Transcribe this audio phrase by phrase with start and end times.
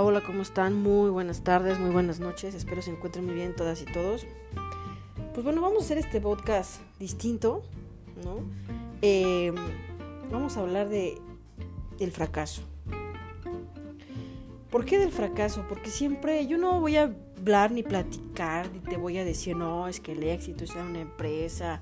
[0.00, 0.74] Hola, ¿cómo están?
[0.74, 2.54] Muy buenas tardes, muy buenas noches.
[2.54, 4.26] Espero se encuentren muy bien todas y todos.
[5.32, 7.62] Pues bueno, vamos a hacer este podcast distinto,
[8.24, 8.40] ¿no?
[9.02, 9.52] Eh,
[10.32, 11.16] vamos a hablar de
[11.98, 12.62] del fracaso.
[14.70, 15.64] ¿Por qué del fracaso?
[15.68, 19.86] Porque siempre yo no voy a hablar ni platicar, ni te voy a decir, no,
[19.86, 21.80] es que el éxito es una empresa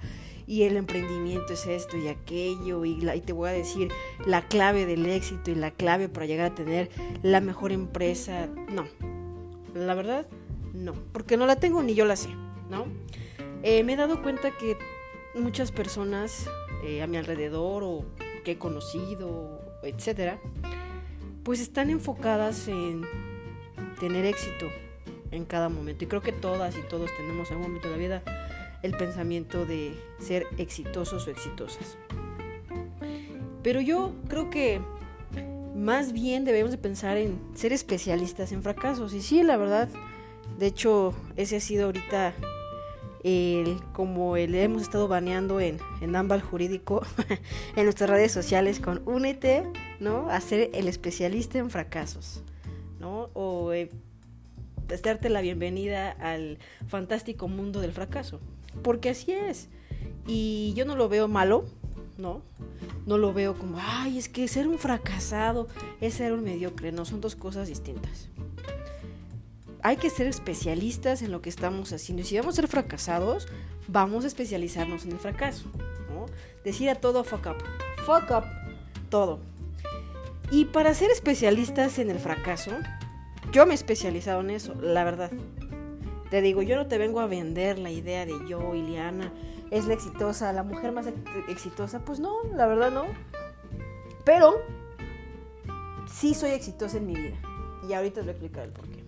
[0.52, 3.90] y el emprendimiento es esto y aquello y, y, te voy a decir
[4.26, 6.90] la clave del éxito y la clave para llegar a tener
[7.22, 8.50] la mejor empresa.
[8.70, 8.84] No,
[9.74, 10.26] la verdad,
[10.74, 12.28] no, porque no la tengo ni yo la sé,
[12.68, 12.84] ¿no?
[13.62, 14.76] Eh, me he dado cuenta que
[15.34, 16.46] muchas personas
[16.84, 18.04] eh, a mi alrededor o
[18.44, 20.38] que he conocido, etcétera,
[21.44, 23.06] pues están enfocadas en
[23.98, 24.66] tener éxito
[25.30, 26.04] en cada momento.
[26.04, 28.42] Y creo que todas y todos tenemos en algún momento de la vida
[28.82, 31.96] el pensamiento de ser exitosos o exitosas.
[33.62, 34.80] Pero yo creo que
[35.74, 39.14] más bien debemos de pensar en ser especialistas en fracasos.
[39.14, 39.88] Y sí, la verdad,
[40.58, 42.34] de hecho, ese ha sido ahorita
[43.22, 47.06] el, como le hemos estado baneando en, en Ámbal Jurídico,
[47.76, 49.64] en nuestras redes sociales con Únete,
[50.00, 50.28] ¿no?
[50.28, 52.42] A ser el especialista en fracasos,
[52.98, 53.30] ¿no?
[53.34, 53.90] O eh,
[55.00, 58.40] darte la bienvenida al fantástico mundo del fracaso.
[58.82, 59.68] Porque así es.
[60.26, 61.64] Y yo no lo veo malo,
[62.18, 62.42] ¿no?
[63.06, 65.68] No lo veo como, ay, es que ser un fracasado
[66.00, 66.92] es ser un mediocre.
[66.92, 68.28] No, son dos cosas distintas.
[69.82, 72.22] Hay que ser especialistas en lo que estamos haciendo.
[72.22, 73.48] Y si vamos a ser fracasados,
[73.88, 75.64] vamos a especializarnos en el fracaso.
[76.12, 76.26] ¿no?
[76.64, 77.64] Decir a todo fuck up.
[78.04, 78.44] Fuck up.
[79.08, 79.40] Todo.
[80.52, 82.72] Y para ser especialistas en el fracaso,
[83.50, 85.30] yo me he especializado en eso, la verdad.
[86.30, 89.32] Te digo, yo no te vengo a vender la idea de yo, Iliana,
[89.70, 91.06] es la exitosa, la mujer más
[91.48, 92.04] exitosa.
[92.04, 93.04] Pues no, la verdad no.
[94.24, 94.54] Pero
[96.06, 97.36] sí soy exitosa en mi vida.
[97.88, 99.02] Y ahorita te voy a explicar el porqué.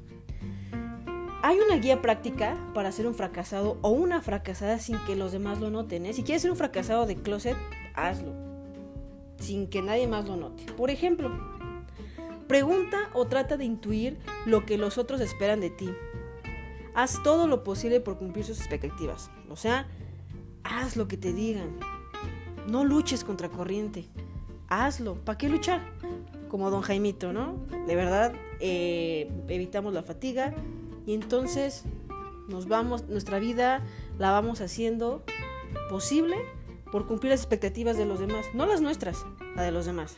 [1.43, 5.61] Hay una guía práctica para ser un fracasado o una fracasada sin que los demás
[5.61, 6.07] lo noten.
[6.07, 6.15] ¿eh?
[6.15, 7.57] Si quieres ser un fracasado de closet,
[7.95, 8.33] hazlo.
[9.39, 10.65] Sin que nadie más lo note.
[10.73, 11.31] Por ejemplo,
[12.47, 15.91] pregunta o trata de intuir lo que los otros esperan de ti
[16.95, 19.31] haz todo lo posible por cumplir sus expectativas.
[19.51, 19.87] O sea,
[20.63, 21.79] haz lo que te digan.
[22.69, 24.09] No luches contra corriente.
[24.69, 25.17] Hazlo.
[25.17, 25.81] ¿Para qué luchar?
[26.49, 27.67] Como don Jaimito, ¿no?
[27.87, 30.55] De verdad, eh, evitamos la fatiga
[31.05, 31.85] y entonces
[32.49, 33.83] nos vamos, nuestra vida
[34.19, 35.25] la vamos haciendo
[35.91, 36.37] posible
[36.93, 39.27] por cumplir las expectativas de los demás, no las nuestras,
[39.57, 40.17] la de los demás.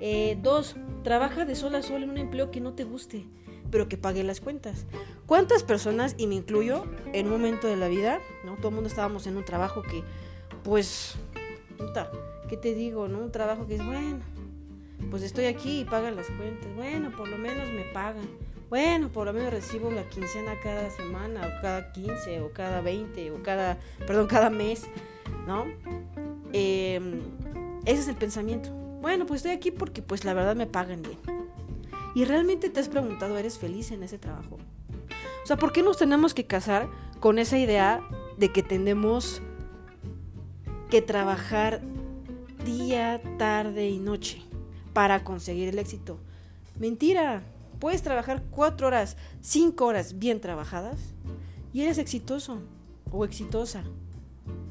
[0.00, 3.26] Eh, dos, trabaja de sol a sol en un empleo que no te guste
[3.70, 4.86] pero que pague las cuentas.
[5.26, 8.56] ¿Cuántas personas, y me incluyo, en un momento de la vida, ¿no?
[8.56, 10.02] Todo el mundo estábamos en un trabajo que,
[10.64, 11.14] pues,
[11.78, 12.10] puta,
[12.48, 13.18] ¿qué te digo, no?
[13.18, 14.18] Un trabajo que es, bueno,
[15.10, 16.68] pues estoy aquí y pagan las cuentas.
[16.74, 18.28] Bueno, por lo menos me pagan.
[18.68, 23.30] Bueno, por lo menos recibo la quincena cada semana, o cada 15, o cada 20,
[23.32, 24.86] o cada, perdón, cada mes,
[25.46, 25.66] ¿no?
[26.52, 27.20] Em,
[27.84, 28.79] ese es el pensamiento.
[29.00, 31.18] Bueno, pues estoy aquí porque, pues, la verdad me pagan bien.
[32.14, 34.58] ¿Y realmente te has preguntado, ¿eres feliz en ese trabajo?
[35.42, 36.88] O sea, ¿por qué nos tenemos que casar
[37.18, 38.02] con esa idea
[38.36, 39.40] de que tenemos
[40.90, 41.80] que trabajar
[42.64, 44.42] día, tarde y noche
[44.92, 46.18] para conseguir el éxito?
[46.78, 47.42] Mentira.
[47.78, 50.98] Puedes trabajar cuatro horas, cinco horas bien trabajadas
[51.72, 52.58] y eres exitoso
[53.10, 53.82] o exitosa.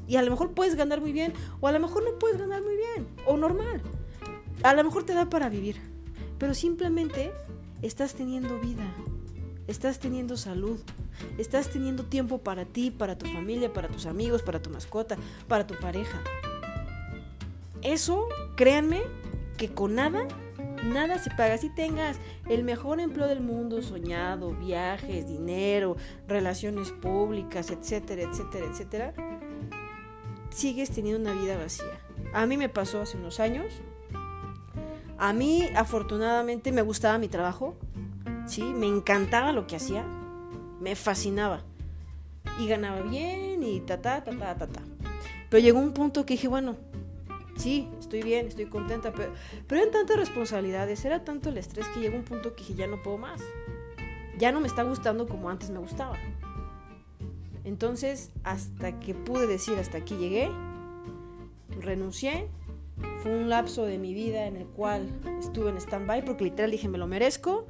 [0.06, 2.62] Y a lo mejor puedes ganar muy bien o a lo mejor no puedes ganar
[2.62, 3.82] muy bien o normal.
[4.62, 5.90] A lo mejor te da para vivir
[6.40, 7.32] pero simplemente
[7.82, 8.90] estás teniendo vida,
[9.68, 10.80] estás teniendo salud,
[11.36, 15.18] estás teniendo tiempo para ti, para tu familia, para tus amigos, para tu mascota,
[15.48, 16.18] para tu pareja.
[17.82, 18.26] Eso,
[18.56, 19.02] créanme,
[19.58, 20.26] que con nada,
[20.82, 21.58] nada se paga.
[21.58, 22.16] Si tengas
[22.48, 29.14] el mejor empleo del mundo, soñado, viajes, dinero, relaciones públicas, etcétera, etcétera, etcétera,
[30.48, 32.00] sigues teniendo una vida vacía.
[32.32, 33.82] A mí me pasó hace unos años
[35.20, 37.76] a mí, afortunadamente, me gustaba mi trabajo,
[38.46, 38.62] ¿sí?
[38.62, 40.02] Me encantaba lo que hacía,
[40.80, 41.60] me fascinaba.
[42.58, 44.80] Y ganaba bien y ta, ta, ta, ta, ta, ta.
[45.50, 46.76] Pero llegó un punto que dije, bueno,
[47.56, 49.34] sí, estoy bien, estoy contenta, pero,
[49.66, 53.02] pero tantas responsabilidades, era tanto el estrés que llegó un punto que dije, ya no
[53.02, 53.42] puedo más.
[54.38, 56.16] Ya no me está gustando como antes me gustaba.
[57.64, 60.50] Entonces, hasta que pude decir, hasta aquí llegué,
[61.78, 62.48] renuncié
[63.22, 65.08] fue un lapso de mi vida en el cual
[65.38, 67.66] estuve en stand-by porque literal dije me lo merezco,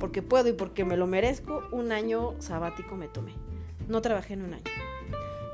[0.00, 1.62] porque puedo y porque me lo merezco.
[1.72, 3.34] Un año sabático me tomé.
[3.88, 4.64] No trabajé en un año.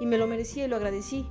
[0.00, 1.26] Y me lo merecía y lo agradecí.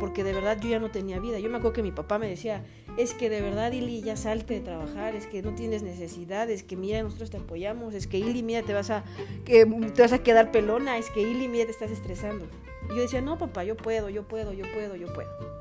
[0.00, 1.38] porque de verdad yo ya no tenía vida.
[1.38, 2.64] Yo me acuerdo que mi papá me decía,
[2.96, 6.62] es que de verdad, Ili, ya salte de trabajar, es que no tienes necesidad, es
[6.62, 9.04] que mira, nosotros te apoyamos, es que Ili, mira, te vas a,
[9.44, 12.46] que, te vas a quedar pelona, es que Ili, mira, te estás estresando.
[12.90, 15.59] Y yo decía, no, papá, yo puedo, yo puedo, yo puedo, yo puedo.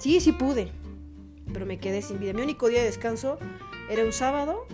[0.00, 0.72] Sí, sí pude,
[1.52, 2.32] pero me quedé sin vida.
[2.32, 3.38] Mi único día de descanso
[3.90, 4.66] era un sábado,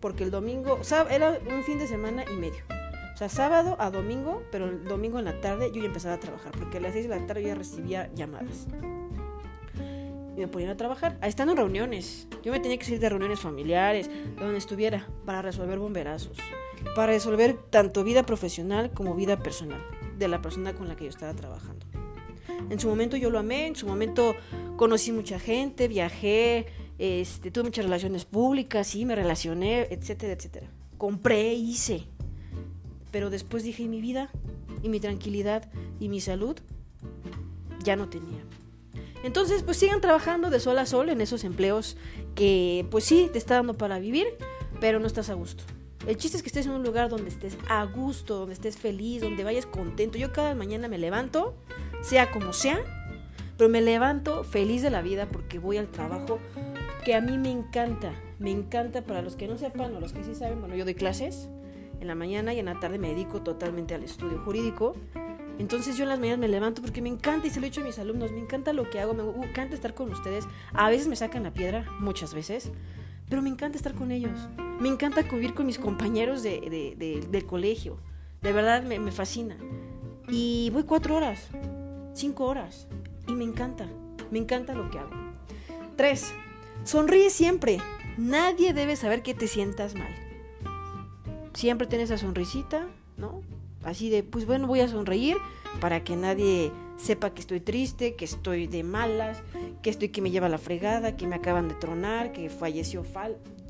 [0.00, 0.80] porque el domingo,
[1.10, 2.64] era un fin de semana y medio.
[3.12, 6.18] O sea, sábado a domingo, pero el domingo en la tarde yo ya empezaba a
[6.18, 8.68] trabajar, porque a las 6 de la tarde yo ya recibía llamadas.
[10.34, 12.26] Y me ponían a trabajar, estando en reuniones.
[12.42, 16.38] Yo me tenía que salir de reuniones familiares, donde estuviera, para resolver bomberazos,
[16.96, 19.84] para resolver tanto vida profesional como vida personal
[20.16, 21.89] de la persona con la que yo estaba trabajando.
[22.68, 24.34] En su momento yo lo amé, en su momento
[24.76, 26.66] conocí mucha gente, viajé,
[26.98, 30.66] este, tuve muchas relaciones públicas, sí, me relacioné, etcétera, etcétera.
[30.98, 32.04] Compré, hice.
[33.10, 34.30] Pero después dije, ¿y mi vida?
[34.82, 35.70] ¿Y mi tranquilidad?
[35.98, 36.56] ¿Y mi salud?
[37.82, 38.44] Ya no tenía.
[39.22, 41.96] Entonces, pues sigan trabajando de sol a sol en esos empleos
[42.34, 44.26] que, pues sí, te está dando para vivir,
[44.80, 45.64] pero no estás a gusto.
[46.06, 49.20] El chiste es que estés en un lugar donde estés a gusto, donde estés feliz,
[49.20, 50.16] donde vayas contento.
[50.16, 51.54] Yo cada mañana me levanto,
[52.02, 52.78] sea como sea,
[53.56, 56.38] pero me levanto feliz de la vida porque voy al trabajo
[57.04, 60.24] que a mí me encanta, me encanta para los que no sepan o los que
[60.24, 61.48] sí saben, bueno, yo doy clases
[62.00, 64.96] en la mañana y en la tarde me dedico totalmente al estudio jurídico.
[65.58, 67.82] Entonces yo en las mañanas me levanto porque me encanta y se lo he dicho
[67.82, 70.46] a mis alumnos, me encanta lo que hago, me encanta estar con ustedes.
[70.72, 72.70] A veces me sacan la piedra, muchas veces,
[73.28, 74.48] pero me encanta estar con ellos.
[74.80, 77.98] Me encanta convivir con mis compañeros de, del colegio.
[78.40, 79.58] De verdad me, me fascina.
[80.28, 81.48] Y voy cuatro horas,
[82.14, 82.86] cinco horas,
[83.26, 83.86] y me encanta,
[84.30, 85.10] me encanta lo que hago.
[85.96, 86.32] Tres,
[86.84, 87.78] Sonríe siempre.
[88.16, 90.14] Nadie debe saber que te sientas mal.
[91.54, 93.42] Siempre tienes esa sonrisita, ¿no?
[93.84, 95.36] Así de, pues bueno, voy a sonreír
[95.80, 99.42] para que nadie sepa que estoy triste, que estoy de malas,
[99.82, 103.04] que estoy que me lleva la fregada, que me acaban de tronar, que falleció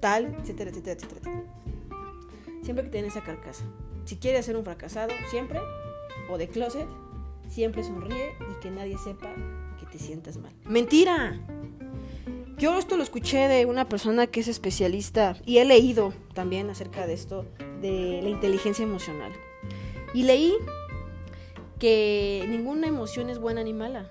[0.00, 1.44] tal, etcétera, etcétera, etcétera.
[2.62, 3.64] Siempre que tienes esa carcasa.
[4.04, 5.60] Si quieres ser un fracasado, siempre,
[6.28, 6.88] o de closet,
[7.50, 9.28] siempre sonríe y que nadie sepa
[9.78, 10.52] que te sientas mal.
[10.64, 11.38] Mentira.
[12.56, 17.06] Yo esto lo escuché de una persona que es especialista y he leído también acerca
[17.06, 17.46] de esto,
[17.80, 19.32] de la inteligencia emocional.
[20.12, 20.52] Y leí
[21.78, 24.10] que ninguna emoción es buena ni mala.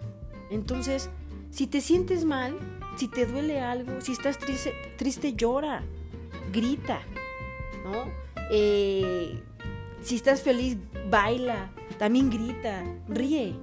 [0.50, 1.09] Entonces,
[1.51, 2.57] si te sientes mal,
[2.97, 5.83] si te duele algo, si estás triste, llora,
[6.51, 7.01] grita,
[7.83, 8.12] ¿no?
[8.51, 9.39] Eh,
[10.01, 10.77] si estás feliz,
[11.09, 13.54] baila, también grita, ríe.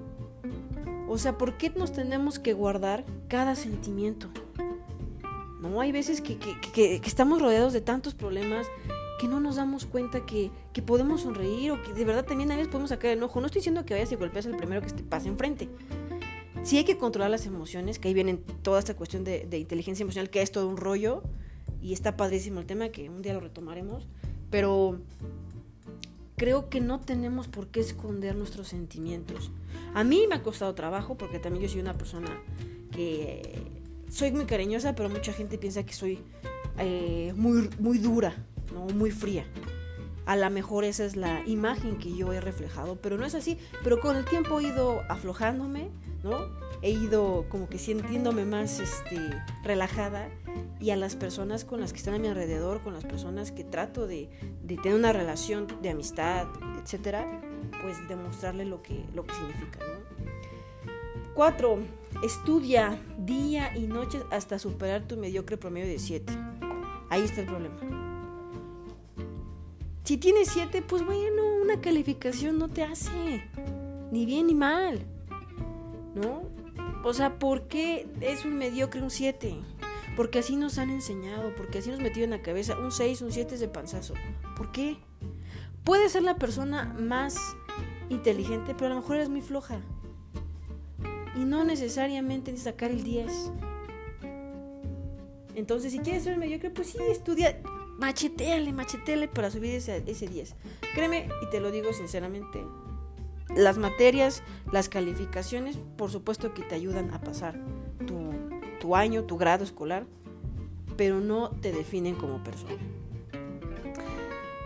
[1.08, 4.28] O sea, ¿por qué nos tenemos que guardar cada sentimiento?
[5.60, 5.80] ¿no?
[5.80, 6.38] Hay veces que,
[7.04, 8.66] estamos rodeados de tantos problemas
[9.18, 10.50] que no nos damos cuenta que,
[10.86, 13.40] podemos sonreír o que de verdad también a veces podemos sacar el ojo.
[13.40, 15.68] No estoy diciendo que vayas y golpees al primero que te pase enfrente.
[16.62, 20.02] Sí hay que controlar las emociones, que ahí viene toda esta cuestión de, de inteligencia
[20.02, 21.22] emocional, que es todo un rollo
[21.80, 24.06] y está padrísimo el tema, que un día lo retomaremos.
[24.50, 25.00] Pero
[26.36, 29.50] creo que no tenemos por qué esconder nuestros sentimientos.
[29.94, 32.30] A mí me ha costado trabajo porque también yo soy una persona
[32.92, 33.62] que
[34.10, 36.20] soy muy cariñosa, pero mucha gente piensa que soy
[36.78, 38.34] eh, muy, muy dura,
[38.72, 38.86] ¿no?
[38.94, 39.44] muy fría.
[40.26, 43.58] A lo mejor esa es la imagen que yo he reflejado, pero no es así.
[43.82, 45.88] Pero con el tiempo he ido aflojándome,
[46.22, 46.48] ¿no?
[46.82, 49.18] He ido como que sintiéndome más este,
[49.62, 50.28] relajada
[50.78, 53.64] y a las personas con las que están a mi alrededor, con las personas que
[53.64, 54.28] trato de,
[54.62, 56.46] de tener una relación de amistad,
[56.82, 57.40] etcétera,
[57.82, 59.78] pues demostrarle lo que, lo que significa.
[61.34, 61.78] Cuatro,
[62.22, 66.32] Estudia día y noche hasta superar tu mediocre promedio de 7.
[67.10, 68.05] Ahí está el problema.
[70.06, 73.42] Si tienes 7, pues bueno, una calificación no te hace
[74.12, 75.04] ni bien ni mal.
[76.14, 76.44] ¿No?
[77.02, 79.56] O sea, ¿por qué es un mediocre un 7?
[80.16, 82.78] Porque así nos han enseñado, porque así nos metido en la cabeza.
[82.78, 84.14] Un 6, un 7 es de panzazo.
[84.56, 84.96] ¿Por qué?
[85.82, 87.36] Puedes ser la persona más
[88.08, 89.80] inteligente, pero a lo mejor eres muy floja
[91.34, 93.50] y no necesariamente sacar el 10.
[95.56, 97.60] Entonces, si quieres ser mediocre, pues sí, estudia,
[97.98, 100.54] macheteale, macheteale para subir ese, ese 10.
[100.94, 102.64] Créeme, y te lo digo sinceramente,
[103.54, 107.58] las materias, las calificaciones, por supuesto que te ayudan a pasar
[108.06, 108.32] tu,
[108.80, 110.06] tu año, tu grado escolar,
[110.96, 112.76] pero no te definen como persona.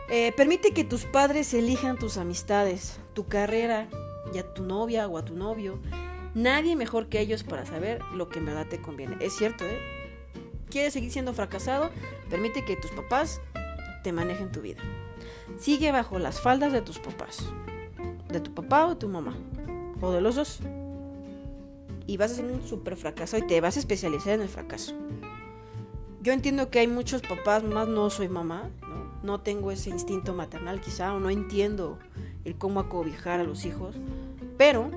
[0.09, 3.89] Eh, permite que tus padres elijan tus amistades, tu carrera
[4.35, 5.81] y a tu novia o a tu novio
[6.35, 9.17] Nadie mejor que ellos para saber lo que en verdad te conviene.
[9.21, 9.79] Es cierto, ¿eh?
[10.69, 11.91] ¿Quieres seguir siendo fracasado?
[12.31, 13.41] Permite que tus papás
[14.03, 14.81] te manejen tu vida.
[15.59, 17.45] Sigue bajo las faldas de tus papás.
[18.29, 19.37] De tu papá o tu mamá.
[20.01, 20.61] O de los
[22.11, 24.95] y vas a ser un súper fracasado y te vas a especializar en el fracaso.
[26.21, 29.21] Yo entiendo que hay muchos papás, más no soy mamá, ¿no?
[29.23, 32.01] no tengo ese instinto maternal quizá, o no entiendo
[32.45, 33.95] el cómo acobijar a los hijos,
[34.59, 34.91] pero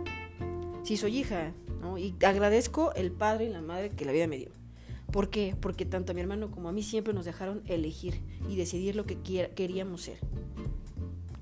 [0.81, 1.99] sí soy hija, ¿no?
[1.99, 4.49] Y agradezco el padre y la madre que la vida me dio.
[5.13, 5.55] ¿Por qué?
[5.61, 9.05] Porque tanto a mi hermano como a mí siempre nos dejaron elegir y decidir lo
[9.05, 10.17] que queríamos ser.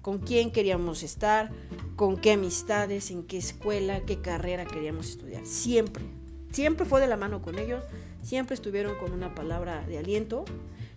[0.01, 1.51] Con quién queríamos estar,
[1.95, 5.45] con qué amistades, en qué escuela, qué carrera queríamos estudiar.
[5.45, 6.03] Siempre.
[6.51, 7.81] Siempre fue de la mano con ellos,
[8.21, 10.43] siempre estuvieron con una palabra de aliento.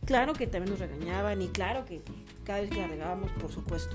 [0.05, 2.03] Claro que también nos regañaban y claro que
[2.43, 3.95] cada vez que la regábamos, por supuesto.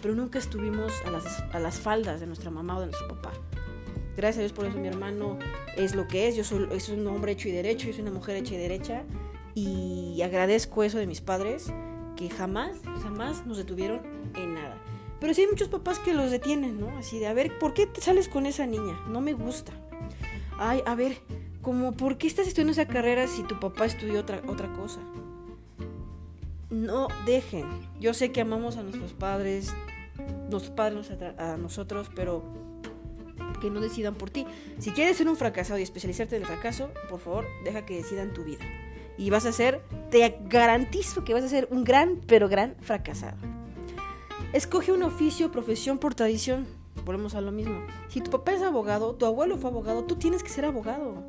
[0.00, 3.32] Pero nunca estuvimos a las, a las faldas de nuestra mamá o de nuestro papá.
[4.20, 5.38] Gracias a Dios por eso mi hermano
[5.78, 6.36] es lo que es.
[6.36, 9.02] Yo soy, es un hombre hecho y derecho, yo soy una mujer hecha y derecha.
[9.54, 11.72] Y agradezco eso de mis padres,
[12.16, 14.02] que jamás, jamás nos detuvieron
[14.36, 14.76] en nada.
[15.20, 16.98] Pero sí hay muchos papás que los detienen, ¿no?
[16.98, 19.00] Así de, a ver, ¿por qué sales con esa niña?
[19.08, 19.72] No me gusta.
[20.58, 21.16] Ay, a ver,
[21.62, 25.00] como, ¿por qué estás estudiando esa carrera si tu papá estudió otra, otra cosa?
[26.68, 27.64] No dejen.
[27.98, 29.72] Yo sé que amamos a nuestros padres,
[30.50, 32.69] nuestros padres a nosotros, pero
[33.60, 34.46] que no decidan por ti.
[34.78, 38.32] Si quieres ser un fracasado y especializarte en el fracaso, por favor, deja que decidan
[38.32, 38.64] tu vida.
[39.18, 43.36] Y vas a ser, te garantizo que vas a ser un gran, pero gran fracasado.
[44.52, 46.66] Escoge un oficio, profesión por tradición.
[47.04, 47.80] Volvemos a lo mismo.
[48.08, 51.22] Si tu papá es abogado, tu abuelo fue abogado, tú tienes que ser abogado.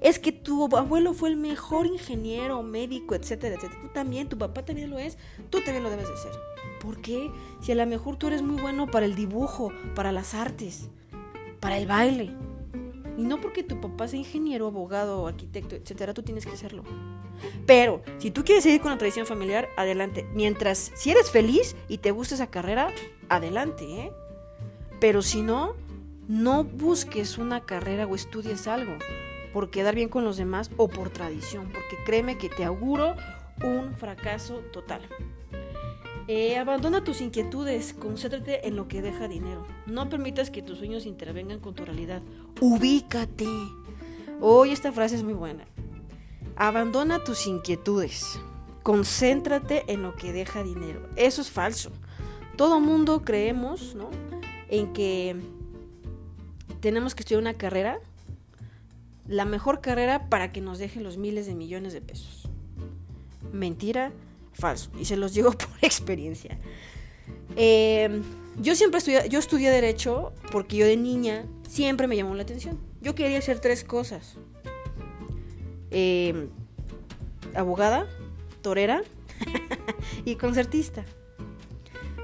[0.00, 3.80] Es que tu abuelo fue el mejor ingeniero, médico, etcétera, etcétera.
[3.80, 5.18] Tú también, tu papá también lo es,
[5.50, 6.32] tú también lo debes de ser.
[6.80, 7.30] ¿Por qué?
[7.60, 10.88] Si a lo mejor tú eres muy bueno para el dibujo, para las artes,
[11.62, 12.34] para el baile.
[13.16, 16.82] Y no porque tu papá sea ingeniero, abogado, arquitecto, etcétera, tú tienes que hacerlo.
[17.66, 20.26] Pero si tú quieres seguir con la tradición familiar, adelante.
[20.34, 22.90] Mientras, si eres feliz y te gusta esa carrera,
[23.28, 24.12] adelante, ¿eh?
[24.98, 25.74] Pero si no,
[26.26, 28.94] no busques una carrera o estudies algo
[29.52, 33.14] por quedar bien con los demás o por tradición, porque créeme que te auguro
[33.62, 35.02] un fracaso total.
[36.34, 39.66] Eh, abandona tus inquietudes, concéntrate en lo que deja dinero.
[39.84, 42.22] No permitas que tus sueños intervengan con tu realidad.
[42.58, 43.44] Ubícate.
[44.40, 45.66] Hoy esta frase es muy buena.
[46.56, 48.40] Abandona tus inquietudes.
[48.82, 51.06] Concéntrate en lo que deja dinero.
[51.16, 51.90] Eso es falso.
[52.56, 54.08] Todo mundo creemos, ¿no?
[54.70, 55.36] En que
[56.80, 57.98] tenemos que estudiar una carrera,
[59.28, 62.48] la mejor carrera para que nos deje los miles de millones de pesos.
[63.52, 64.12] Mentira
[64.52, 64.90] falso.
[64.98, 66.58] Y se los digo por experiencia.
[67.56, 68.22] Eh,
[68.60, 72.78] yo siempre estudié, yo estudié Derecho porque yo de niña siempre me llamó la atención.
[73.00, 74.36] Yo quería hacer tres cosas.
[75.90, 76.48] Eh,
[77.54, 78.06] abogada,
[78.62, 79.02] torera
[80.24, 81.04] y concertista.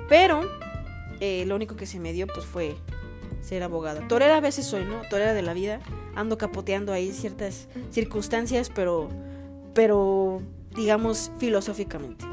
[0.09, 0.41] Pero
[1.21, 2.77] eh, lo único que se me dio pues fue
[3.41, 4.07] ser abogada.
[4.09, 5.03] Torera a veces soy, ¿no?
[5.11, 5.81] Torera de la vida.
[6.15, 9.09] Ando capoteando ahí ciertas circunstancias, pero,
[9.75, 10.43] pero
[10.79, 12.25] digamos, filosóficamente.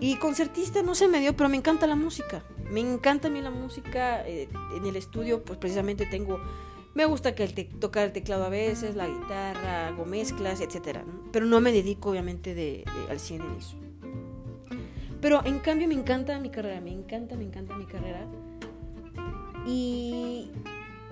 [0.00, 2.42] Y concertista no se me dio, pero me encanta la música.
[2.70, 4.26] Me encanta a mí la música.
[4.26, 6.40] Eh, en el estudio, pues precisamente tengo.
[6.94, 7.46] Me gusta que
[7.78, 11.00] tocar el teclado a veces, la guitarra, hago mezclas, etc.
[11.30, 13.76] Pero no me dedico, obviamente, al cine en eso.
[15.20, 16.80] Pero en cambio, me encanta mi carrera.
[16.80, 18.26] Me encanta, me encanta mi carrera.
[19.66, 20.50] Y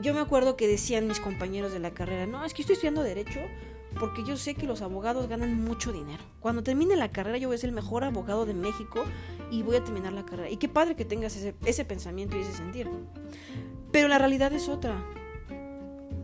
[0.01, 3.03] yo me acuerdo que decían mis compañeros de la carrera: No, es que estoy estudiando
[3.03, 3.41] Derecho
[3.99, 6.23] porque yo sé que los abogados ganan mucho dinero.
[6.41, 9.05] Cuando termine la carrera yo voy a ser el mejor abogado de México
[9.51, 10.51] y voy a terminar la carrera.
[10.51, 12.89] Y qué padre que tengas ese, ese pensamiento y ese sentir.
[13.93, 15.03] Pero la realidad es otra.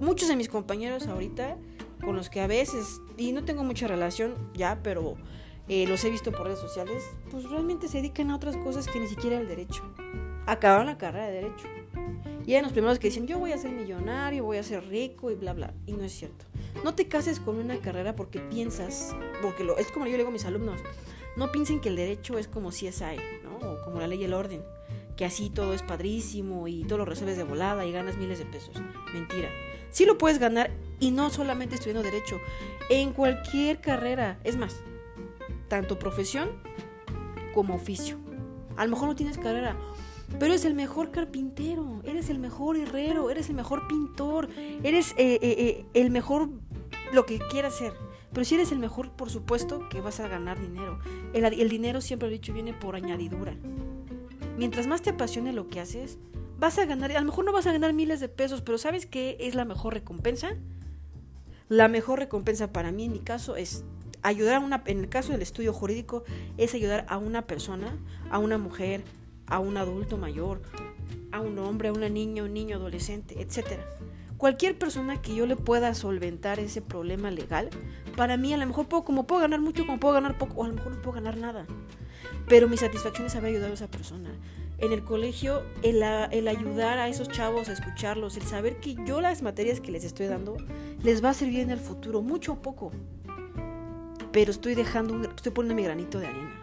[0.00, 1.56] Muchos de mis compañeros ahorita,
[2.04, 5.16] con los que a veces, y no tengo mucha relación ya, pero
[5.68, 9.00] eh, los he visto por redes sociales, pues realmente se dedican a otras cosas que
[9.00, 9.82] ni siquiera el derecho.
[10.46, 11.68] Acabaron la carrera de derecho.
[12.46, 15.30] Y eran los primeros que dicen, yo voy a ser millonario, voy a ser rico
[15.30, 15.72] y bla, bla.
[15.86, 16.44] Y no es cierto.
[16.82, 20.28] No te cases con una carrera porque piensas, porque lo, es como yo le digo
[20.30, 20.80] a mis alumnos,
[21.36, 23.56] no piensen que el derecho es como CSI, ¿no?
[23.56, 24.62] O como la ley y el orden,
[25.16, 28.46] que así todo es padrísimo y todo lo resuelves de volada y ganas miles de
[28.46, 28.76] pesos.
[29.12, 29.48] Mentira.
[29.90, 32.40] Sí lo puedes ganar y no solamente estudiando derecho,
[32.90, 34.38] en cualquier carrera.
[34.42, 34.80] Es más,
[35.68, 36.50] tanto profesión
[37.54, 38.18] como oficio.
[38.76, 39.76] A lo mejor no tienes carrera,
[40.38, 44.48] pero eres el mejor carpintero, eres el mejor herrero, eres el mejor pintor,
[44.82, 46.48] eres eh, eh, eh, el mejor
[47.14, 47.94] lo que quieras ser.
[48.32, 50.98] Pero si eres el mejor, por supuesto que vas a ganar dinero.
[51.32, 53.54] El, el dinero, siempre he dicho, viene por añadidura.
[54.58, 56.18] Mientras más te apasione lo que haces,
[56.58, 59.06] vas a ganar, a lo mejor no vas a ganar miles de pesos, pero ¿sabes
[59.06, 60.56] qué es la mejor recompensa?
[61.68, 63.84] La mejor recompensa para mí, en mi caso, es
[64.22, 66.24] ayudar a una, en el caso del estudio jurídico,
[66.56, 67.96] es ayudar a una persona,
[68.30, 69.02] a una mujer,
[69.46, 70.62] a un adulto mayor,
[71.32, 73.80] a un hombre, a una niña, un niño adolescente, etc.
[74.36, 77.70] cualquier persona que yo le pueda solventar ese problema legal,
[78.16, 80.64] para mí a lo mejor puedo, como puedo ganar mucho, como puedo ganar poco, o
[80.64, 81.66] a lo mejor no puedo ganar nada.
[82.48, 84.30] Pero mi satisfacción es haber ayudado a esa persona.
[84.78, 89.20] En el colegio, el, el ayudar a esos chavos a escucharlos, el saber que yo
[89.20, 90.56] las materias que les estoy dando
[91.02, 92.90] les va a servir en el futuro, mucho o poco.
[94.32, 96.54] Pero estoy dejando, estoy poniendo mi granito de arena.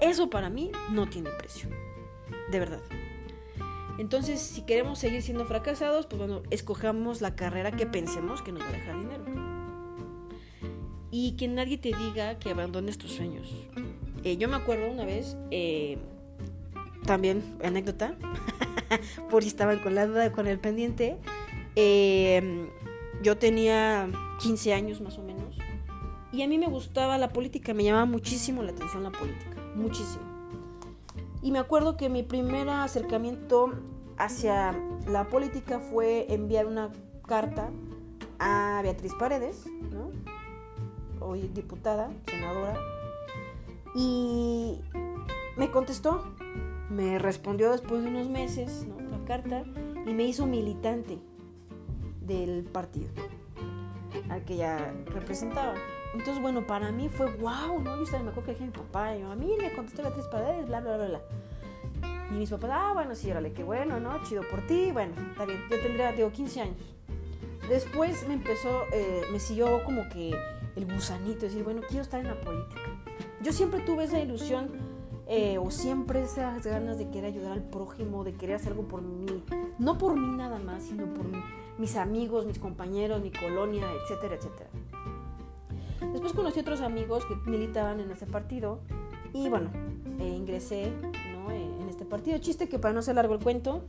[0.00, 1.68] Eso para mí no tiene precio.
[2.50, 2.80] De verdad.
[3.98, 8.62] Entonces, si queremos seguir siendo fracasados, pues bueno, escojamos la carrera que pensemos que nos
[8.62, 9.24] va a dejar dinero.
[11.10, 13.52] Y que nadie te diga que abandones tus sueños.
[14.24, 15.98] Eh, yo me acuerdo una vez, eh,
[17.04, 18.14] también anécdota,
[19.30, 21.16] por si estaban con la duda, con el pendiente,
[21.76, 22.68] eh,
[23.22, 24.08] yo tenía
[24.40, 25.56] 15 años más o menos
[26.32, 30.27] y a mí me gustaba la política, me llamaba muchísimo la atención la política, muchísimo.
[31.42, 33.72] Y me acuerdo que mi primer acercamiento
[34.16, 34.74] hacia
[35.06, 36.90] la política fue enviar una
[37.26, 37.70] carta
[38.38, 39.64] a Beatriz Paredes,
[41.20, 42.76] hoy diputada, senadora,
[43.94, 44.80] y
[45.56, 46.24] me contestó,
[46.90, 49.64] me respondió después de unos meses la carta
[50.06, 51.18] y me hizo militante
[52.20, 53.10] del partido
[54.28, 55.74] al que ella representaba.
[56.12, 57.96] Entonces, bueno, para mí fue wow, ¿no?
[57.96, 60.26] Yo estaba, me acuerdo que dije a mi papá, yo, a mí me contestó Beatriz
[60.26, 61.20] Paredes, bla, bla, bla, bla.
[62.30, 64.22] Y mis papás, ah, bueno, sí, órale, qué bueno, ¿no?
[64.24, 65.60] Chido por ti, bueno, está bien.
[65.70, 66.94] Yo tendría, digo, 15 años.
[67.68, 70.34] Después me empezó, eh, me siguió como que
[70.76, 72.80] el gusanito, decir, bueno, quiero estar en la política.
[73.42, 74.70] Yo siempre tuve esa ilusión
[75.26, 79.02] eh, o siempre esas ganas de querer ayudar al prójimo, de querer hacer algo por
[79.02, 79.26] mí,
[79.78, 81.26] no por mí nada más, sino por
[81.76, 84.70] mis amigos, mis compañeros, mi colonia, etcétera, etcétera.
[86.00, 88.80] Después conocí otros amigos que militaban en ese partido
[89.32, 89.70] y bueno,
[90.18, 90.92] eh, ingresé
[91.32, 91.50] ¿no?
[91.50, 92.38] Eh, en este partido.
[92.38, 93.82] Chiste que para no ser largo el cuento,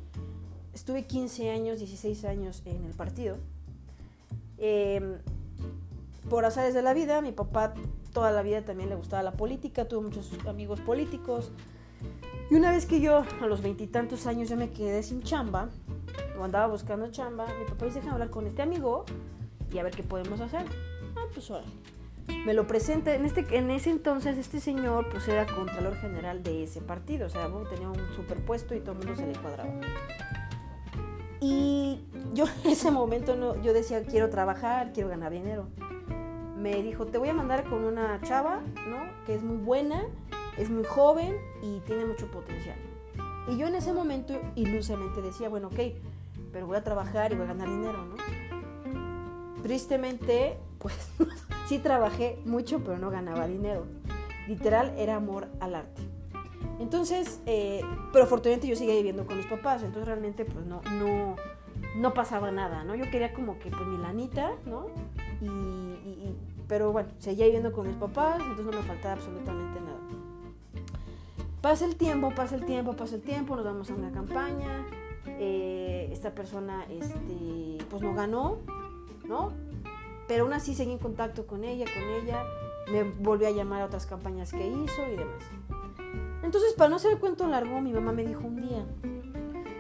[0.74, 3.38] estuve 15 años, 16 años en el partido.
[4.58, 5.18] Em,
[6.30, 7.74] por azares de la vida, mi papá
[8.14, 11.52] toda la vida también le gustaba la política, tuvo muchos amigos políticos.
[12.50, 15.70] Y una vez que yo, a los veintitantos años, ya me quedé sin chamba,
[16.40, 19.06] o andaba buscando chamba, mi papá dice, déjame hablar con este amigo
[19.72, 20.66] y a ver qué podemos hacer.
[21.16, 21.66] Ah, pues ahora
[22.46, 23.14] me lo presenta.
[23.14, 27.28] En, este, en ese entonces, este señor pues era contralor general de ese partido.
[27.28, 29.72] O sea, tenía un superpuesto y todo el mundo se le cuadraba.
[31.40, 32.02] Y
[32.34, 35.68] yo en ese momento no, yo decía, quiero trabajar, quiero ganar dinero.
[36.58, 38.98] Me dijo, te voy a mandar con una chava, ¿no?
[39.26, 40.04] Que es muy buena,
[40.58, 42.78] es muy joven y tiene mucho potencial.
[43.48, 45.80] Y yo en ese momento ilusamente decía, bueno, ok,
[46.52, 48.16] pero voy a trabajar y voy a ganar dinero, ¿no?
[49.64, 50.96] Tristemente, pues
[51.70, 53.86] sí trabajé mucho, pero no ganaba dinero.
[54.48, 56.02] Literal era amor al arte.
[56.80, 61.36] Entonces, eh, pero afortunadamente yo seguía viviendo con mis papás, entonces realmente pues no, no,
[61.96, 62.96] no pasaba nada, ¿no?
[62.96, 64.88] Yo quería como que pues mi lanita, ¿no?
[65.42, 66.34] Y,
[66.68, 70.00] pero bueno, seguía viviendo con mis papás, entonces no me faltaba absolutamente nada.
[71.62, 74.88] Pasa el tiempo, pasa el tiempo, pasa el tiempo, nos vamos a una campaña,
[75.28, 78.58] eh, esta persona este, pues no ganó,
[79.28, 79.69] ¿no?
[80.30, 82.46] Pero aún así seguí en contacto con ella, con ella,
[82.92, 85.44] me volvió a llamar a otras campañas que hizo y demás.
[86.44, 88.86] Entonces, para no hacer el cuento largo, mi mamá me dijo un día,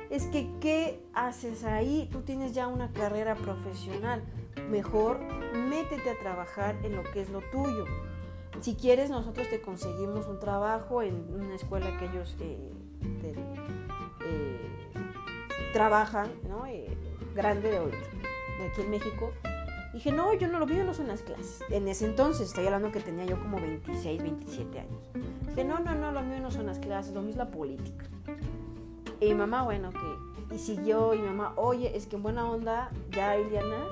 [0.10, 2.10] es que, ¿qué haces ahí?
[2.12, 4.24] Tú tienes ya una carrera profesional,
[4.72, 5.20] mejor
[5.54, 7.86] métete a trabajar en lo que es lo tuyo.
[8.60, 12.72] Si quieres, nosotros te conseguimos un trabajo en una escuela que ellos eh,
[14.22, 14.92] eh,
[15.74, 16.66] trabajan, ¿no?
[16.66, 16.88] Eh,
[17.36, 19.32] grande de, de aquí en México
[19.94, 21.62] Dije, no, yo no lo vi, no son las clases.
[21.70, 25.02] En ese entonces, estoy hablando que tenía yo como 26, 27 años.
[25.48, 28.06] Dije, no, no, no, lo mío no son las clases, lo mío es la política.
[29.20, 30.56] Y mi mamá, bueno, que...
[30.56, 33.86] Y siguió, y mi mamá, oye, es que en buena onda, ya, Iliana,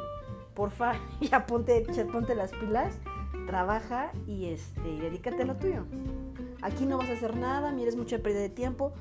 [0.54, 2.96] porfa, ya ponte, ponte las pilas,
[3.46, 5.86] trabaja y, este, dedícate a lo tuyo.
[6.62, 8.94] Aquí no vas a hacer nada, mires mucha pérdida de tiempo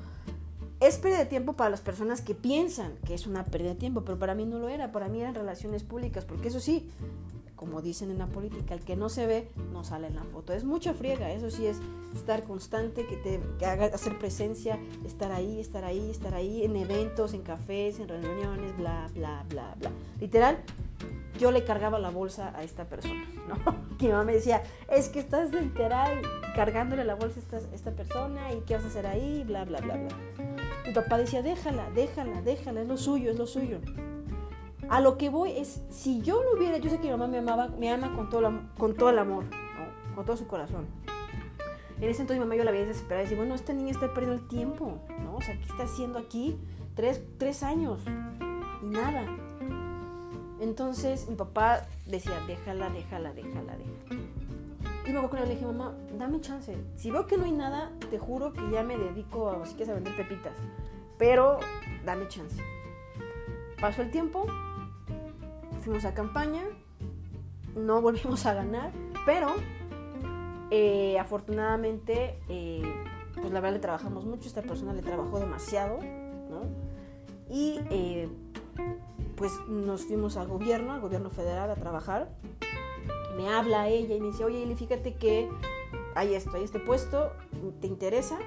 [0.79, 4.03] es pérdida de tiempo para las personas que piensan que es una pérdida de tiempo,
[4.03, 6.89] pero para mí no lo era, para mí eran relaciones públicas, porque eso sí,
[7.55, 10.53] como dicen en la política, el que no se ve no sale en la foto.
[10.53, 11.77] Es mucha friega, eso sí es
[12.15, 17.33] estar constante, que te haga hacer presencia, estar ahí, estar ahí, estar ahí, en eventos,
[17.33, 19.91] en cafés, en reuniones, bla, bla, bla, bla.
[20.19, 20.63] Literal,
[21.37, 23.97] yo le cargaba la bolsa a esta persona, ¿no?
[23.97, 26.21] Que mi mamá me decía, es que estás literal
[26.55, 29.79] cargándole la bolsa a esta, esta persona y qué vas a hacer ahí, bla, bla,
[29.79, 30.15] bla, bla.
[30.85, 33.79] Mi papá decía, déjala, déjala, déjala, es lo suyo, es lo suyo.
[34.89, 37.39] A lo que voy es, si yo lo hubiera, yo sé que mi mamá me
[37.39, 39.43] amaba, me ama con todo, con todo el amor,
[40.15, 40.87] con todo su corazón.
[41.99, 44.13] En ese entonces mi mamá yo la veía desesperada y decía, bueno, esta niña está
[44.13, 45.35] perdiendo el tiempo, ¿no?
[45.35, 46.57] O sea, ¿qué está haciendo aquí?
[46.95, 47.99] Tres, tres años
[48.81, 49.25] y nada.
[50.59, 54.21] Entonces mi papá decía, déjala, déjala, déjala, déjala.
[55.07, 56.75] Y luego con él le dije, mamá, dame chance.
[56.95, 59.89] Si veo que no hay nada, te juro que ya me dedico a, si quieres,
[59.89, 60.53] a vender pepitas.
[61.17, 61.59] Pero
[62.05, 62.61] dame chance.
[63.79, 64.47] Pasó el tiempo,
[65.81, 66.63] fuimos a campaña,
[67.75, 68.91] no volvimos a ganar,
[69.25, 69.55] pero
[70.71, 72.81] eh, afortunadamente, eh,
[73.35, 75.99] pues la verdad le trabajamos mucho, esta persona le trabajó demasiado,
[76.49, 76.63] ¿no?
[77.49, 78.27] Y eh,
[79.35, 82.29] pues nos fuimos al gobierno, al gobierno federal a trabajar.
[83.35, 85.49] Me habla ella y me dice, oye, fíjate que
[86.15, 87.31] hay esto, hay este puesto,
[87.81, 88.39] ¿te interesa?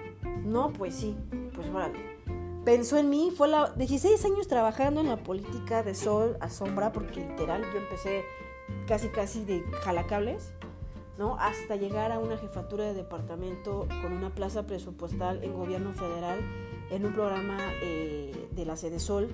[0.45, 1.17] No, pues sí,
[1.55, 2.21] pues órale
[2.65, 6.93] pensó en mí, fue la 16 años trabajando en la política de sol a sombra,
[6.93, 8.25] porque literal yo empecé
[8.87, 10.53] casi casi de jalacables,
[11.19, 11.37] ¿no?
[11.39, 16.41] Hasta llegar a una jefatura de departamento con una plaza presupuestal en gobierno federal,
[16.91, 19.29] en un programa eh, de la sede Sol,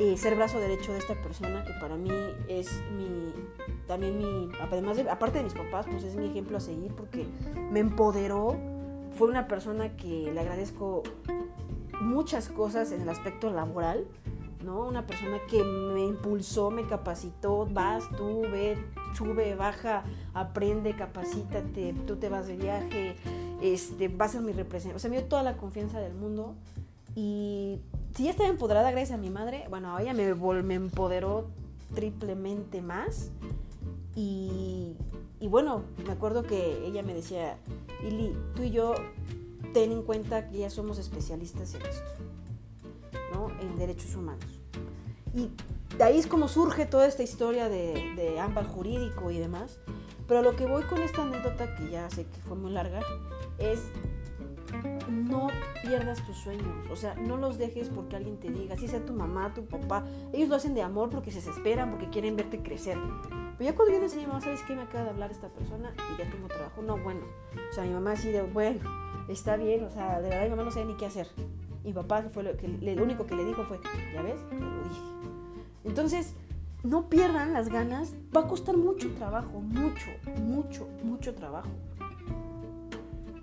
[0.00, 2.10] eh, ser brazo derecho de esta persona que para mí
[2.48, 3.34] es mi,
[3.86, 7.26] también mi, además de, aparte de mis papás, pues es mi ejemplo a seguir porque
[7.70, 8.56] me empoderó,
[9.18, 11.02] fue una persona que le agradezco
[12.00, 14.06] muchas cosas en el aspecto laboral,
[14.64, 14.86] ¿no?
[14.86, 18.82] Una persona que me impulsó, me capacitó, vas tú, ve,
[19.14, 23.16] sube, baja, aprende, capacítate, tú te vas de viaje,
[23.60, 24.96] este, vas a mi representación.
[24.96, 26.54] O sea, me dio toda la confianza del mundo
[27.14, 27.78] y
[28.14, 31.48] si ya estaba empoderada gracias a mi madre, bueno, ella me, me empoderó
[31.94, 33.30] triplemente más
[34.14, 34.94] y,
[35.40, 37.56] y bueno, me acuerdo que ella me decía,
[38.06, 38.94] Ili, tú y yo
[39.72, 42.10] ten en cuenta que ya somos especialistas en esto,
[43.32, 43.50] ¿no?
[43.60, 44.60] En derechos humanos.
[45.34, 45.50] Y
[45.96, 49.78] de ahí es como surge toda esta historia de, de ámbar jurídico y demás.
[50.26, 53.00] Pero lo que voy con esta anécdota, que ya sé que fue muy larga,
[53.58, 53.80] es
[55.08, 55.48] no
[55.90, 56.88] pierdas tus sueños.
[56.88, 60.04] O sea, no los dejes porque alguien te diga, si sea tu mamá, tu papá.
[60.32, 62.96] Ellos lo hacen de amor porque se desesperan, porque quieren verte crecer.
[63.58, 64.76] Pero ya cuando yo les mamá, ¿sabes qué?
[64.76, 66.80] Me acaba de hablar esta persona y ya tengo trabajo.
[66.82, 67.22] No, bueno.
[67.70, 68.80] O sea, mi mamá así de, bueno,
[69.28, 71.26] está bien, o sea, de verdad mi mamá no sabe ni qué hacer.
[71.82, 73.80] Y papá fue lo, que, lo único que le dijo fue,
[74.14, 75.00] ya ves, te lo dije.
[75.82, 76.36] Entonces,
[76.84, 80.06] no pierdan las ganas, va a costar mucho trabajo, mucho,
[80.40, 81.70] mucho, mucho trabajo.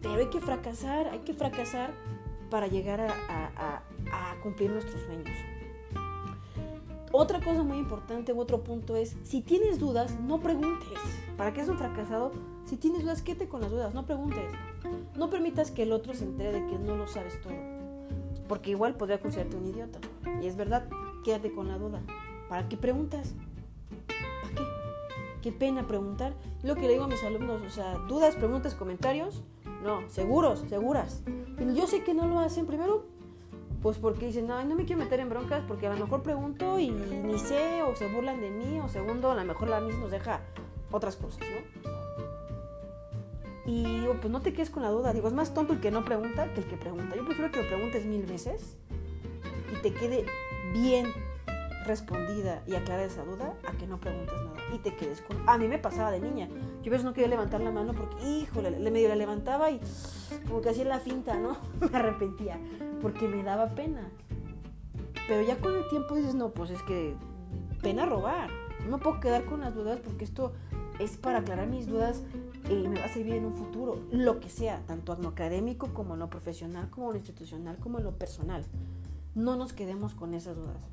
[0.02, 1.92] Pero hay que fracasar, hay que fracasar
[2.50, 3.84] para llegar a,
[4.42, 5.30] cumplir nuestros sueños.
[7.12, 11.00] Otra cosa muy importante, otro punto es, si tienes dudas, no preguntes.
[11.36, 12.32] ¿Para qué es un fracasado?
[12.66, 14.44] Si tienes dudas, quédate con las dudas, no preguntes.
[15.16, 17.54] No permitas que el otro se entere de que no lo sabes todo.
[18.48, 20.00] Porque igual podría considerarte un idiota.
[20.42, 20.88] Y es verdad,
[21.24, 22.02] quédate con la duda.
[22.50, 23.34] ¿Para qué preguntas?
[24.08, 24.64] ¿Para qué?
[25.42, 26.34] Qué pena preguntar.
[26.64, 29.44] Lo que le digo a mis alumnos, o sea, dudas, preguntas, comentarios.
[29.84, 31.22] No, seguros, seguras.
[31.76, 33.06] yo sé que no lo hacen primero,
[33.82, 36.80] pues porque dicen, no, no me quiero meter en broncas porque a lo mejor pregunto
[36.80, 40.02] y ni sé, o se burlan de mí, o segundo, a lo mejor la misma
[40.02, 40.42] nos deja
[40.92, 41.88] otras cosas, ¿no?
[43.68, 45.12] Y digo, pues no te quedes con la duda.
[45.12, 47.18] Digo, es más tonto el que no pregunta que el que pregunta.
[47.18, 48.78] Yo prefiero que lo preguntes mil veces
[49.74, 50.26] y te quede
[50.72, 51.08] bien
[51.88, 55.38] respondida y aclarada esa duda a que no preguntes nada y te quedes con...
[55.48, 56.48] A mí me pasaba de niña.
[56.84, 59.80] Yo a veces no quería levantar la mano porque, híjole, le medio la levantaba y
[60.48, 61.58] como que hacía la finta, ¿no?
[61.92, 62.60] me arrepentía
[63.02, 64.10] porque me daba pena.
[65.28, 67.16] Pero ya con el tiempo dices, no, pues es que
[67.82, 68.50] pena robar.
[68.86, 70.54] No me puedo quedar con las dudas porque esto
[71.00, 72.24] es para aclarar mis dudas
[72.70, 75.94] y me va a servir en un futuro, lo que sea, tanto en lo académico
[75.94, 78.66] como en lo profesional, como en lo institucional, como en lo personal.
[79.36, 80.90] No nos quedemos con esas dudas.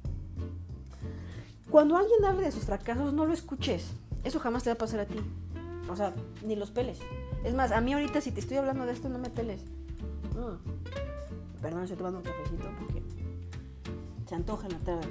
[1.71, 3.93] Cuando alguien hable de sus fracasos, no lo escuches.
[4.23, 5.19] Eso jamás te va a pasar a ti.
[5.89, 6.99] O sea, ni los peles.
[7.45, 9.63] Es más, a mí ahorita si te estoy hablando de esto, no me peles.
[10.35, 11.61] Mm.
[11.61, 13.03] Perdón, estoy tomando un cafecito porque
[14.27, 15.09] se antoja en la tarde.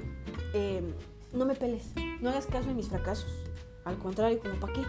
[0.52, 0.92] Em,
[1.32, 1.92] no me peles.
[2.20, 3.32] No hagas caso de mis fracasos.
[3.84, 4.82] Al contrario, como para qué.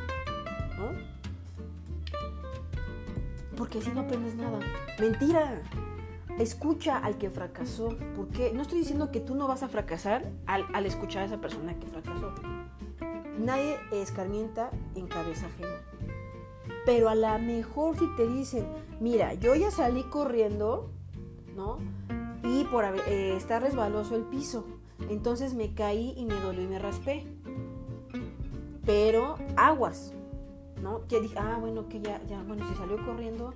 [3.57, 4.59] Porque así no aprendes nada.
[4.99, 5.61] Mentira.
[6.39, 10.85] Escucha al que fracasó, porque no estoy diciendo que tú no vas a fracasar al,
[10.85, 12.33] escuchar a esa persona que fracasó.
[13.39, 15.81] Nadie escarmienta en cabeza ajena.
[16.85, 18.65] Pero a lo mejor si te dicen,
[18.99, 20.89] mira, yo ya salí corriendo,
[21.55, 21.77] ¿no?
[22.43, 24.65] Y por eh, estar resbaloso el piso.
[25.09, 27.25] Entonces me caí y me dolió y me raspé.
[28.85, 30.13] Pero aguas,
[30.81, 31.07] ¿no?
[31.07, 33.53] Que dije, ah, bueno, que ya, ya, bueno, si salió corriendo,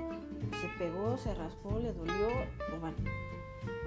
[0.61, 2.97] se pegó, se raspó, le dolió, pues bueno,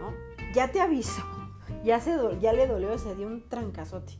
[0.00, 0.12] ¿no?
[0.54, 1.22] Ya te aviso,
[1.84, 4.18] ya, se ya le dolió, se dio un trancazote.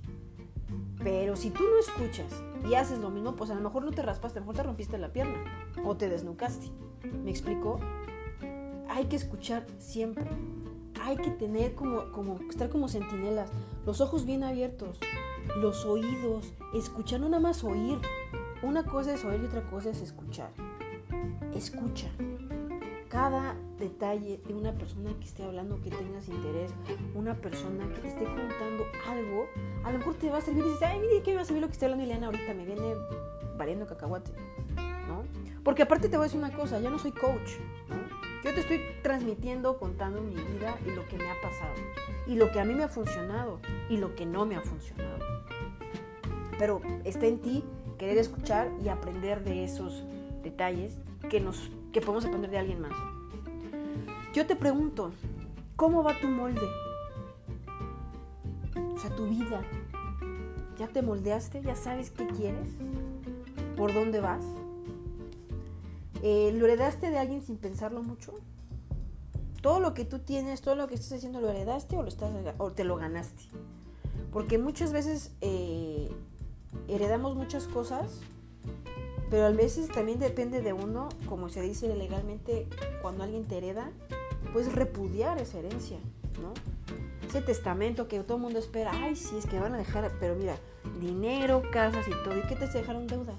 [1.03, 4.03] Pero si tú no escuchas y haces lo mismo, pues a lo mejor no te
[4.03, 5.35] raspaste, a lo mejor te rompiste la pierna
[5.85, 6.69] o te desnucaste.
[7.25, 7.81] ¿Me explico?
[8.89, 10.27] Hay que escuchar siempre.
[11.03, 13.51] Hay que tener como, como, estar como sentinelas,
[13.85, 15.01] los ojos bien abiertos,
[15.57, 17.99] los oídos, escuchar, no nada más oír.
[18.63, 20.53] Una cosa es oír y otra cosa es escuchar.
[21.63, 22.11] Escucha
[23.09, 26.73] cada detalle de una persona que esté hablando, que tengas interés,
[27.15, 29.47] una persona que te esté contando algo,
[29.85, 31.45] a lo mejor te va a servir y dices, ay, mire, ¿qué me va a
[31.45, 32.53] servir lo que está hablando Ileana ahorita?
[32.55, 32.97] Me viene
[33.57, 34.33] variando cacahuate,
[35.07, 35.23] ¿no?
[35.63, 37.53] Porque aparte te voy a decir una cosa, ya no soy coach,
[37.89, 37.95] ¿no?
[38.43, 41.75] Yo te estoy transmitiendo, contando mi vida y lo que me ha pasado,
[42.27, 45.25] y lo que a mí me ha funcionado, y lo que no me ha funcionado.
[46.59, 47.63] Pero está en ti
[47.99, 50.03] querer escuchar y aprender de esos
[50.43, 50.99] detalles
[51.33, 52.93] que, nos, que podemos aprender de alguien más.
[54.35, 55.13] Yo te pregunto,
[55.77, 56.69] ¿cómo va tu molde?
[58.95, 59.63] O sea, tu vida.
[60.79, 61.63] ¿Ya te moldeaste?
[61.63, 62.69] ¿Ya sabes qué quieres?
[63.79, 64.45] ¿Por dónde vas?
[66.23, 68.35] Eh, ¿Lo heredaste de alguien sin pensarlo mucho?
[69.63, 72.31] Todo lo que tú tienes, todo lo que estás haciendo, ¿lo heredaste o, lo estás,
[72.59, 73.45] o te lo ganaste?
[74.35, 76.11] Porque muchas veces eh,
[76.89, 78.21] heredamos muchas cosas
[79.33, 82.67] pero a veces también depende de uno, como se dice legalmente,
[83.01, 83.91] cuando alguien te hereda,
[84.53, 85.97] puedes repudiar esa herencia,
[86.43, 86.53] ¿no?
[87.27, 90.35] Ese testamento que todo el mundo espera, ay, sí, es que van a dejar, pero
[90.35, 90.57] mira,
[91.01, 93.37] dinero, casas y todo, ¿y qué te dejaron deudas?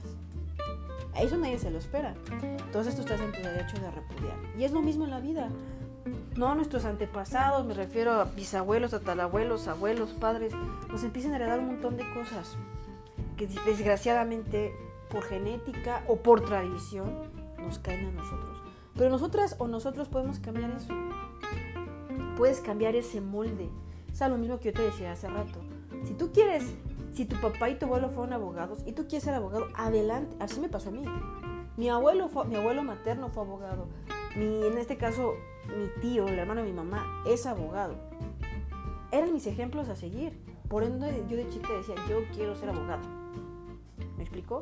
[1.16, 2.16] Eso nadie se lo espera.
[2.42, 4.36] Entonces tú estás en tu derecho de repudiar.
[4.58, 5.50] Y es lo mismo en la vida.
[6.36, 10.54] No nuestros antepasados, me refiero a bisabuelos, tatarabuelos, abuelos, padres,
[10.90, 12.58] nos empiezan a heredar un montón de cosas
[13.38, 14.74] que desgraciadamente
[15.14, 17.14] por genética o por tradición
[17.60, 18.58] nos caen a nosotros.
[18.96, 20.92] Pero nosotras o nosotros podemos cambiar eso.
[22.36, 23.70] Puedes cambiar ese molde.
[24.12, 25.60] Es lo mismo que yo te decía hace rato.
[26.04, 26.74] Si tú quieres,
[27.14, 30.36] si tu papá y tu abuelo fueron abogados y tú quieres ser abogado, adelante.
[30.40, 31.06] Así me pasó a mí.
[31.78, 33.88] Mi abuelo, fue, mi abuelo materno fue abogado.
[34.36, 35.36] Mi, en este caso,
[35.68, 37.96] mi tío, el hermano de mi mamá, es abogado.
[39.12, 40.40] Eran mis ejemplos a seguir.
[40.68, 43.04] Por ende, yo de chica decía, yo quiero ser abogado.
[44.18, 44.62] ¿Me explicó?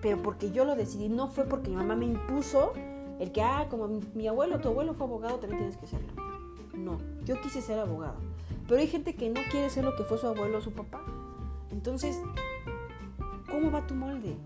[0.00, 2.72] Pero porque yo lo decidí, no fue porque mi mamá me impuso
[3.18, 6.12] el que, ah, como mi, abuelo, tu abuelo fue abogado, también tienes que serlo.
[6.74, 8.16] No, yo quise ser abogado.
[8.68, 11.00] Pero hay gente que no quiere ser lo que fue su abuelo o su papá.
[11.72, 12.20] Entonces,
[13.50, 14.36] ¿cómo va tu molde?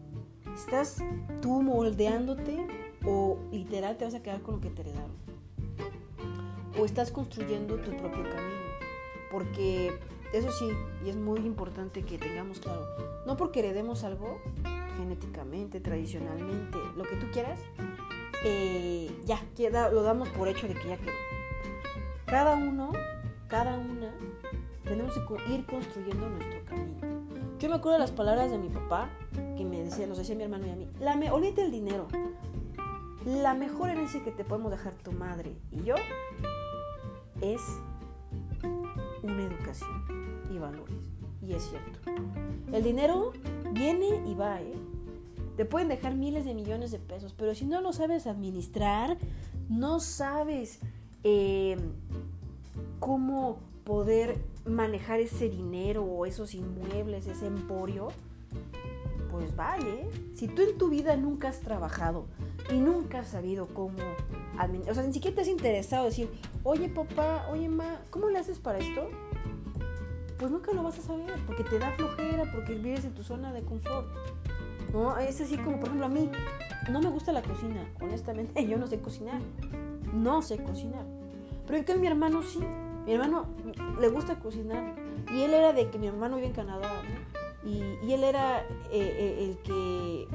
[0.55, 1.03] ¿Estás
[1.43, 2.67] tú moldeándote
[3.05, 5.11] o literal te vas a quedar con lo que te heredaron?
[6.79, 8.63] ¿O estás construyendo tu propio camino?
[9.31, 9.99] Porque
[10.33, 10.71] eso sí,
[11.05, 12.87] y es muy importante que tengamos claro,
[13.27, 14.41] no porque heredemos algo,
[14.97, 17.61] genéticamente, tradicionalmente, lo que tú quieras,
[18.45, 21.13] eh, ya, queda, lo damos por hecho de que ya quedó.
[22.27, 22.93] Cada uno,
[23.49, 24.13] cada una,
[24.85, 27.23] tenemos que ir construyendo nuestro camino.
[27.59, 29.09] Yo me acuerdo de las palabras de mi papá,
[29.57, 32.09] que me decía, nos decía mi hermano y a mí, la me, el dinero.
[33.25, 35.95] La mejor herencia que te podemos dejar tu madre y yo
[37.41, 37.61] es
[39.23, 40.03] una educación
[40.51, 41.11] y valores.
[41.47, 41.99] Y es cierto.
[42.73, 43.33] El dinero
[43.73, 44.75] viene y va, ¿eh?
[45.57, 49.19] Te pueden dejar miles de millones de pesos, pero si no lo sabes administrar,
[49.69, 50.79] no sabes
[51.25, 51.77] eh,
[53.01, 58.09] cómo poder manejar ese dinero o esos inmuebles, ese emporio,
[59.31, 60.03] pues vale.
[60.03, 60.11] ¿eh?
[60.35, 62.27] Si tú en tu vida nunca has trabajado
[62.73, 63.99] y nunca has sabido cómo
[64.59, 66.31] administrar, o sea, ni siquiera te has interesado decir,
[66.65, 69.09] oye papá, oye ma, ¿cómo le haces para esto?
[70.39, 73.53] Pues nunca lo vas a saber, porque te da flojera, porque vives en tu zona
[73.53, 74.07] de confort.
[74.93, 75.17] ¿no?
[75.19, 76.31] Es así como, por ejemplo, a mí
[76.91, 79.41] no me gusta la cocina, honestamente, yo no sé cocinar,
[80.13, 81.05] no sé cocinar.
[81.67, 82.61] Pero en cambio mi hermano sí,
[83.07, 83.47] mi hermano
[84.01, 84.95] le gusta cocinar
[85.33, 86.91] y él era de que mi hermano vive en Canadá,
[87.65, 90.27] y, él era eh, eh, el que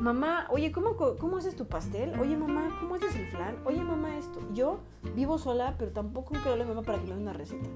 [0.00, 2.18] mamá, oye, ¿cómo, ¿cómo haces tu pastel?
[2.20, 3.56] Oye, mamá, ¿cómo haces el flan?
[3.64, 4.40] Oye, mamá, esto.
[4.52, 4.80] Yo
[5.14, 7.68] vivo sola, pero tampoco quiero a mamá para que me dé una receta.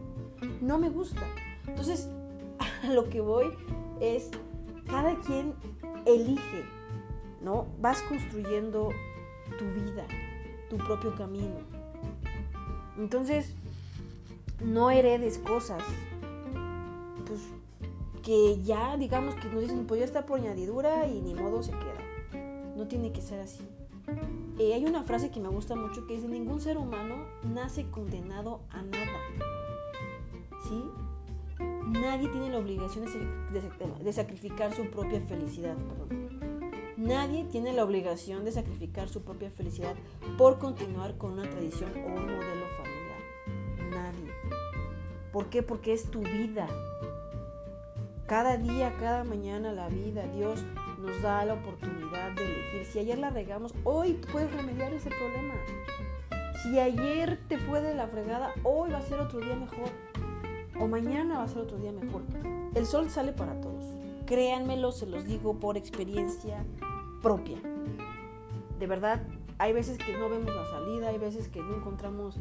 [0.61, 1.23] No me gusta.
[1.67, 2.09] Entonces,
[2.85, 3.47] a lo que voy
[4.01, 4.31] es
[4.89, 5.55] cada quien
[6.07, 6.65] elige,
[7.43, 7.67] ¿no?
[7.81, 8.91] Vas construyendo
[9.59, 10.07] tu vida,
[10.71, 11.57] tu propio camino.
[12.97, 13.55] Entonces,
[14.61, 15.83] no heredes cosas,
[17.27, 17.41] pues
[18.23, 21.71] que ya, digamos que nos dicen, pues ya está por añadidura y ni modo se
[21.71, 21.98] queda.
[22.79, 23.69] No tiene que ser así.
[24.61, 28.61] Eh, hay una frase que me gusta mucho que dice, ningún ser humano nace condenado
[28.71, 29.19] a nada.
[30.63, 30.85] ¿Sí?
[31.89, 35.75] Nadie tiene la obligación de, sacrificar su propia felicidad.
[36.97, 39.97] Nadie tiene la obligación de sacrificar su propia felicidad
[40.37, 43.91] por continuar con una tradición o un modelo familiar.
[43.91, 44.33] Nadie.
[45.33, 45.65] ¿Por qué?
[45.65, 46.69] Porque es tu vida.
[48.29, 50.65] Cada día, cada mañana la vida, Dios
[50.99, 52.85] nos da la oportunidad de elegir.
[52.85, 55.55] Si ayer la regamos, hoy puedes remediar ese problema.
[56.63, 59.89] Si ayer te fue de la fregada, hoy va a ser otro día mejor.
[60.81, 62.23] o mañana va a ser otro día mejor.
[62.75, 63.85] El sol sale para todos.
[64.27, 66.65] Créanmelo, se los digo por experiencia
[67.23, 67.59] propia.
[68.79, 69.23] De verdad,
[69.59, 72.39] hay veces que no vemos la salida, hay veces que no encontramos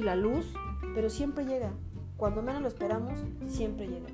[0.00, 0.52] la luz,
[0.94, 1.70] pero siempre llega.
[2.16, 4.08] Cuando menos lo esperamos, siempre llega.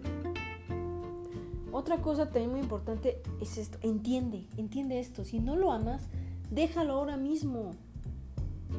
[1.76, 5.24] Otra cosa también muy importante es esto, entiende, entiende esto.
[5.24, 6.04] Si no lo amas,
[6.52, 7.72] déjalo ahora mismo.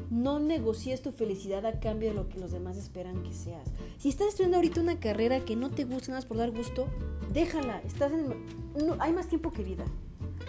[0.08, 3.68] No negocies tu felicidad a cambio de lo que los demás esperan que seas.
[3.98, 6.88] Si estás estudiando ahorita una carrera que no te gusta nada por dar gusto,
[7.34, 7.82] déjala.
[7.84, 8.32] Estás en,
[8.98, 9.84] hay más tiempo que vida.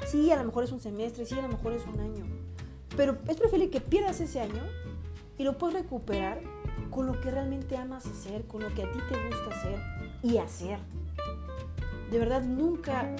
[0.09, 2.25] Sí, a lo mejor es un semestre, sí, a lo mejor es un año.
[2.95, 4.63] Pero es preferible que pierdas ese año
[5.37, 6.41] y lo puedes recuperar
[6.91, 9.79] con lo que realmente amas hacer, con lo que a ti te gusta hacer
[10.23, 10.79] y hacer.
[12.11, 13.15] De verdad, nunca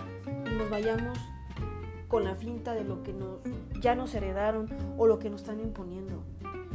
[0.58, 1.17] nos vayamos
[2.08, 3.39] con la finta de lo que nos,
[3.82, 6.23] ya nos heredaron o lo que nos están imponiendo.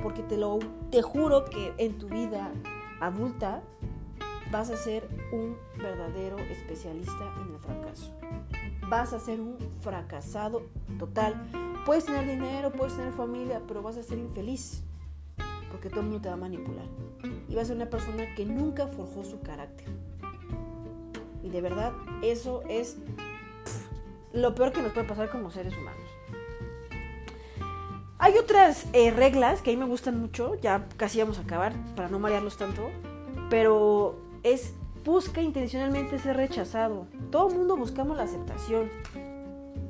[0.03, 0.59] Porque te, lo,
[0.90, 2.53] te juro que en tu vida
[3.01, 3.62] adulta
[4.51, 8.12] vas a ser un verdadero especialista en el fracaso.
[8.88, 10.64] Vas a ser un fracasado
[10.98, 11.35] total.
[11.87, 14.83] Puedes tener dinero, puedes tener familia, pero vas a ser infeliz.
[15.70, 16.85] Porque todo el mundo te va a manipular.
[17.48, 19.88] Y vas a ser una persona que nunca forjó su carácter.
[21.42, 22.96] Y de verdad, eso es
[24.33, 26.09] lo peor que nos puede pasar como seres humanos.
[28.18, 31.72] Hay otras eh, reglas que a mí me gustan mucho, ya casi vamos a acabar
[31.96, 32.88] para no marearlos tanto,
[33.50, 34.74] pero es
[35.05, 37.07] busca intencionalmente ser rechazado.
[37.31, 38.88] Todo mundo buscamos la aceptación.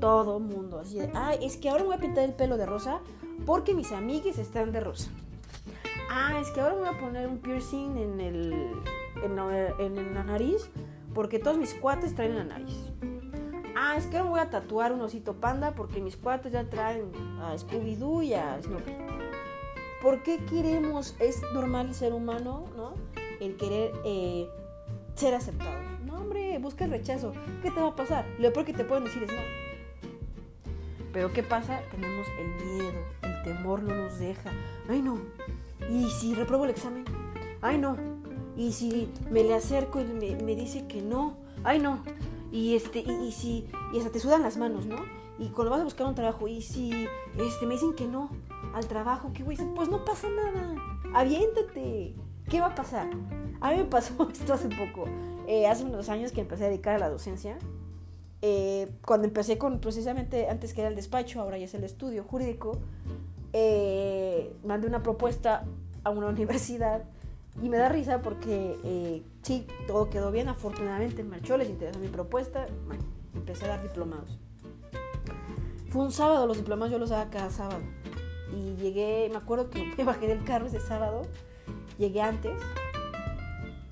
[0.00, 0.78] Todo mundo.
[0.78, 3.00] Así de, ah, es que ahora me voy a pintar el pelo de rosa
[3.46, 5.10] porque mis amigues están de rosa.
[6.10, 8.54] Ah, es que ahora me voy a poner un piercing en, el,
[9.22, 10.70] en la nariz
[11.14, 12.92] porque todos mis cuates traen la nariz.
[13.76, 17.10] Ah, es que me voy a tatuar un osito panda porque mis cuates ya traen
[17.40, 18.92] a Scooby-Doo y a Snoopy.
[20.02, 22.94] ¿Por qué queremos, es normal ser humano, ¿no?
[23.40, 24.48] El querer eh,
[25.14, 25.80] ser aceptado.
[26.04, 27.32] No, hombre, busca el rechazo.
[27.62, 28.26] ¿Qué te va a pasar?
[28.38, 29.42] Lo peor que te pueden decir es no.
[31.12, 31.82] Pero ¿qué pasa?
[31.90, 34.50] Tenemos el miedo, el temor no nos deja.
[34.88, 35.18] Ay, no.
[35.90, 37.04] ¿Y si repruebo el examen?
[37.60, 38.11] Ay, no.
[38.56, 42.02] Y si me le acerco y me, dice que no, ay no.
[42.50, 44.96] Y este, y, si, y hasta te sudan las manos, ¿no?
[45.38, 48.30] Y cuando vas a buscar un trabajo, y si este, me dicen que no
[48.74, 49.56] al trabajo, ¿qué voy?
[49.56, 50.74] Pues no pasa nada.
[51.14, 52.14] Aviéntate.
[52.48, 53.08] ¿Qué va a pasar?
[53.60, 55.06] A mí me pasó esto hace poco.
[55.46, 57.58] Eh, hace unos años que empecé a dedicar a la docencia.
[58.42, 62.24] Eh, cuando empecé con, precisamente antes que era el despacho, ahora ya es el estudio
[62.24, 62.78] jurídico,
[63.52, 65.64] eh, mandé una propuesta
[66.02, 67.04] a una universidad
[67.60, 72.08] y me da risa porque eh, sí, todo quedó bien, afortunadamente marchó, les interesó mi
[72.08, 73.02] propuesta, bueno,
[73.34, 74.38] empecé a dar diplomados.
[75.90, 77.82] Fue un sábado, los diplomados yo los daba cada sábado.
[78.54, 81.22] Y llegué, me acuerdo que me bajé del carro ese sábado,
[81.98, 82.58] llegué antes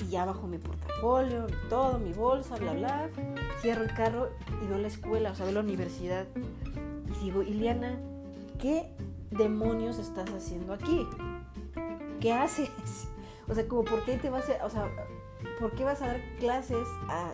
[0.02, 3.10] y ya bajo mi portafolio, todo, mi bolsa, bla, bla.
[3.60, 4.30] Cierro el carro
[4.62, 6.26] y veo la escuela, o sea, veo la universidad.
[7.20, 8.00] Y digo, Iliana,
[8.58, 8.90] ¿qué
[9.30, 11.06] demonios estás haciendo aquí?
[12.20, 13.09] ¿Qué haces?
[13.50, 14.88] O sea, como por qué te vas a, o sea,
[15.58, 17.32] ¿por qué vas a dar clases a,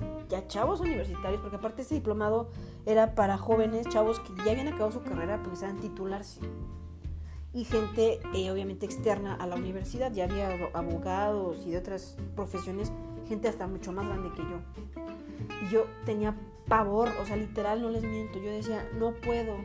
[0.49, 1.41] chavos universitarios?
[1.41, 2.49] Porque aparte este diplomado
[2.87, 6.41] era para jóvenes, chavos que ya habían acabado su carrera, pues a titularse.
[7.53, 10.13] Y gente, eh, obviamente, externa a la universidad.
[10.13, 12.93] Ya había abogados y de otras profesiones,
[13.29, 15.67] gente hasta mucho más grande que yo.
[15.67, 16.35] Y yo tenía
[16.69, 18.39] pavor, o sea, literal, no les miento.
[18.39, 19.57] Yo decía, no puedo.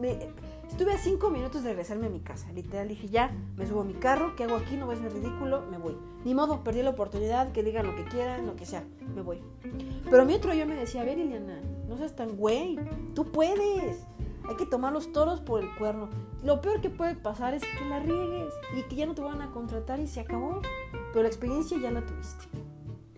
[0.00, 0.28] me,
[0.72, 2.50] Estuve a cinco minutos de regresarme a mi casa.
[2.50, 4.78] Literal dije, ya, me subo a mi carro, ¿qué hago aquí?
[4.78, 5.98] No voy a ser ridículo, me voy.
[6.24, 8.82] Ni modo, perdí la oportunidad, que digan lo que quieran, lo que sea,
[9.14, 9.42] me voy.
[10.10, 12.78] Pero mi otro yo me decía, a ver, Liliana, no seas tan güey,
[13.14, 14.06] tú puedes.
[14.48, 16.08] Hay que tomar los toros por el cuerno.
[16.42, 19.42] Lo peor que puede pasar es que la riegues y que ya no te van
[19.42, 20.62] a contratar y se acabó.
[21.12, 22.46] Pero la experiencia ya la tuviste.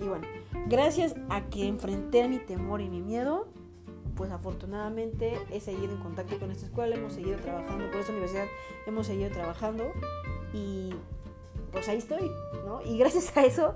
[0.00, 0.26] Y bueno,
[0.66, 3.46] gracias a que enfrenté mi temor y mi miedo,
[4.16, 8.46] pues afortunadamente he seguido en contacto con esta escuela, hemos seguido trabajando con esta universidad,
[8.86, 9.92] hemos seguido trabajando
[10.52, 10.94] y
[11.72, 12.30] pues ahí estoy,
[12.64, 12.80] ¿no?
[12.82, 13.74] Y gracias a eso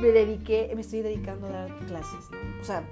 [0.00, 2.60] me dediqué, me estoy dedicando a dar clases, ¿no?
[2.60, 2.84] O sea,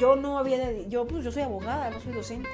[0.00, 2.50] yo no había, yo pues yo soy abogada, no soy docente,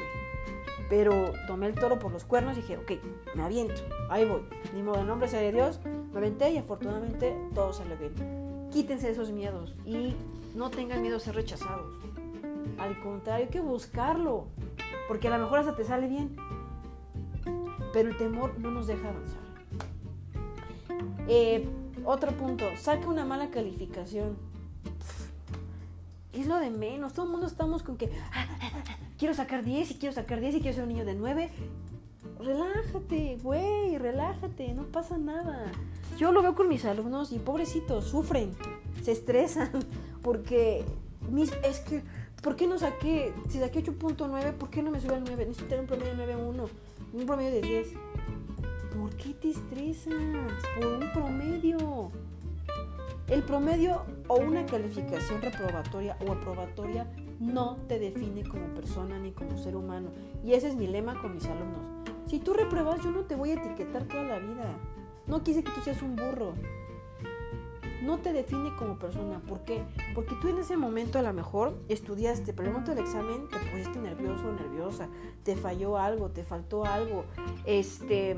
[0.88, 2.92] pero tomé el toro por los cuernos y dije, ok,
[3.34, 4.42] me aviento, ahí voy,
[4.74, 5.80] ni modo, en nombre sea de Dios,
[6.12, 8.12] me aventé y afortunadamente todo salió bien.
[8.70, 10.14] Quítense esos miedos y
[10.54, 11.92] no tengan miedo a ser rechazados.
[12.82, 14.46] Al contrario, hay que buscarlo,
[15.06, 16.34] porque a lo mejor hasta te sale bien.
[17.92, 19.40] Pero el temor no nos deja avanzar.
[21.28, 21.68] Eh,
[22.04, 24.36] otro punto, saca una mala calificación.
[26.32, 27.12] Es lo de menos.
[27.12, 28.10] Todo el mundo estamos con que
[29.16, 31.50] quiero sacar 10 y quiero sacar 10 y quiero ser un niño de 9.
[32.40, 35.70] Relájate, güey, relájate, no pasa nada.
[36.18, 38.50] yo lo veo con mis alumnos y pobrecitos, sufren,
[39.04, 39.70] se estresan,
[40.22, 40.84] porque
[41.30, 42.02] mis, es que,
[42.42, 45.46] ¿por qué no saqué, si saqué 8.9, ¿por qué no me sube al 9?
[45.46, 46.68] Necesito tener un promedio de 9.1,
[47.14, 47.88] un promedio de 10.
[48.98, 50.14] ¿Por qué te estresas?
[50.76, 52.10] Por un promedio.
[53.28, 57.06] El promedio o una calificación reprobatoria o aprobatoria
[57.38, 60.10] no te define como persona ni como ser humano.
[60.44, 61.80] Y ese es mi lema con mis alumnos.
[62.26, 64.76] Si tú repruebas, yo no te voy a etiquetar toda la vida.
[65.26, 66.54] No quise que tú seas un burro.
[68.02, 69.40] No te define como persona.
[69.48, 69.82] ¿Por qué?
[70.14, 73.58] Porque tú en ese momento a lo mejor estudiaste, pero el momento del examen te
[73.70, 75.08] pusiste nervioso o nerviosa.
[75.44, 77.24] Te falló algo, te faltó algo.
[77.64, 78.36] Este,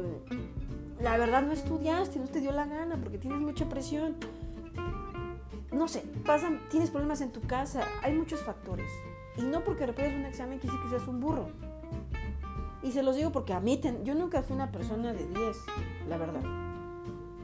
[1.00, 4.16] la verdad no estudiaste, no te dio la gana porque tienes mucha presión
[5.74, 8.90] no sé, pasan, tienes problemas en tu casa, hay muchos factores.
[9.36, 11.48] Y no porque repruebes un examen quiere que seas un burro.
[12.82, 15.56] Y se los digo porque a mí, yo nunca fui una persona de 10,
[16.08, 16.73] la verdad.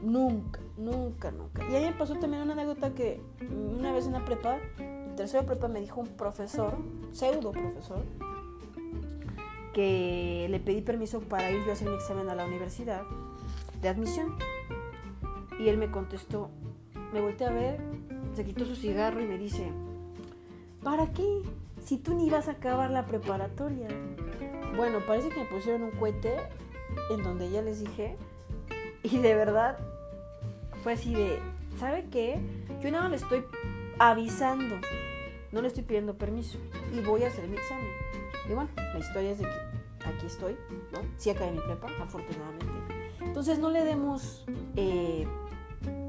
[0.01, 1.63] Nunca, nunca, nunca.
[1.69, 5.15] Y a mí me pasó también una anécdota que una vez en la prepa, en
[5.15, 6.75] tercera prepa me dijo un profesor,
[7.11, 8.03] pseudo profesor,
[9.73, 13.03] que le pedí permiso para ir yo a hacer mi examen a la universidad
[13.81, 14.35] de admisión.
[15.59, 16.49] Y él me contestó,
[17.13, 17.81] me volteé a ver
[18.35, 19.71] se quitó su cigarro y me dice,
[20.83, 21.41] ¿para qué?
[21.83, 23.87] Si tú ni vas a acabar la preparatoria.
[24.75, 26.37] Bueno, parece que me pusieron un cohete
[27.09, 28.15] en donde ya les dije,
[29.03, 29.77] y de verdad
[30.81, 31.39] fue así de,
[31.79, 32.39] ¿sabe qué?
[32.81, 33.43] Yo nada le estoy
[33.99, 34.75] avisando,
[35.51, 36.57] no le estoy pidiendo permiso
[36.93, 37.87] y voy a hacer mi examen.
[38.49, 40.57] Y bueno, la historia es de que aquí estoy,
[40.91, 40.99] ¿no?
[41.17, 42.65] Sí acabé mi prepa, afortunadamente.
[43.21, 45.27] Entonces no le demos eh,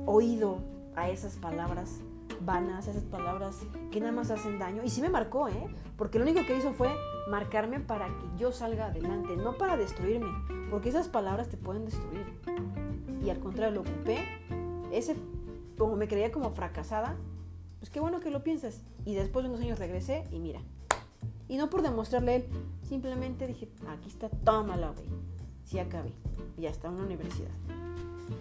[0.07, 0.59] oído
[0.97, 2.01] a esas palabras
[2.45, 3.61] vanas, esas palabras
[3.91, 4.83] que nada más hacen daño.
[4.85, 5.66] Y sí me marcó, ¿eh?
[5.97, 6.89] Porque lo único que hizo fue
[7.29, 10.31] marcarme para que yo salga adelante, no para destruirme,
[10.70, 12.27] porque esas palabras te pueden destruir.
[13.23, 14.18] Y al contrario, lo ocupé,
[14.93, 15.16] ese,
[15.78, 17.16] como me creía como fracasada,
[17.80, 18.82] pues qué bueno que lo piensas.
[19.05, 20.61] Y después de unos años regresé y mira.
[21.49, 22.45] Y no por demostrarle él,
[22.88, 25.07] simplemente dije, aquí está, tómala, güey.
[25.64, 26.12] Sí acabé.
[26.57, 27.51] Y en una universidad.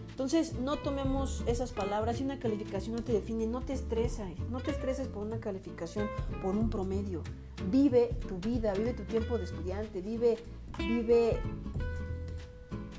[0.10, 4.60] Entonces, no tomemos esas palabras y una calificación no te define, no te estreses, no
[4.60, 6.08] te estreses por una calificación,
[6.44, 7.24] por un promedio.
[7.72, 10.38] Vive tu vida, vive tu tiempo de estudiante, vive,
[10.78, 11.40] vive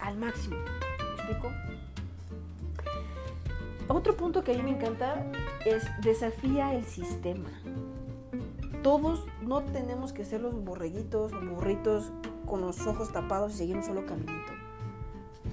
[0.01, 0.57] al máximo.
[0.57, 1.72] ¿Me explico?
[3.93, 5.27] Otro punto que a mí me encanta
[5.65, 7.51] es desafía el sistema.
[8.83, 12.11] Todos no tenemos que ser los borreguitos o burritos
[12.47, 14.53] con los ojos tapados y seguir un solo caminito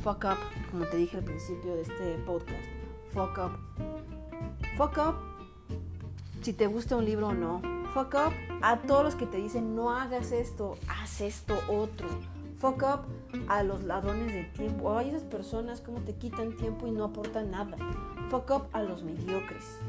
[0.04, 0.38] fuck up,
[0.72, 2.66] como te dije al principio de este podcast.
[3.14, 3.52] Fuck up.
[4.78, 5.16] Fuck up
[6.42, 7.62] si te gusta un libro o no.
[7.94, 12.08] Fuck up a todos los que te dicen no hagas esto, haz esto otro.
[12.60, 13.00] Fuck up
[13.48, 14.92] a los ladrones de tiempo.
[14.92, 17.78] A esas personas como te quitan tiempo y no aportan nada.
[18.30, 19.80] Fuck up a los mediocres.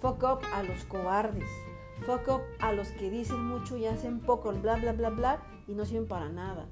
[0.00, 1.48] Fuck up a los cobardes.
[2.06, 5.74] Fuck up a los que dicen mucho y hacen poco, bla, bla, bla, bla, y
[5.74, 6.66] no sirven para nada.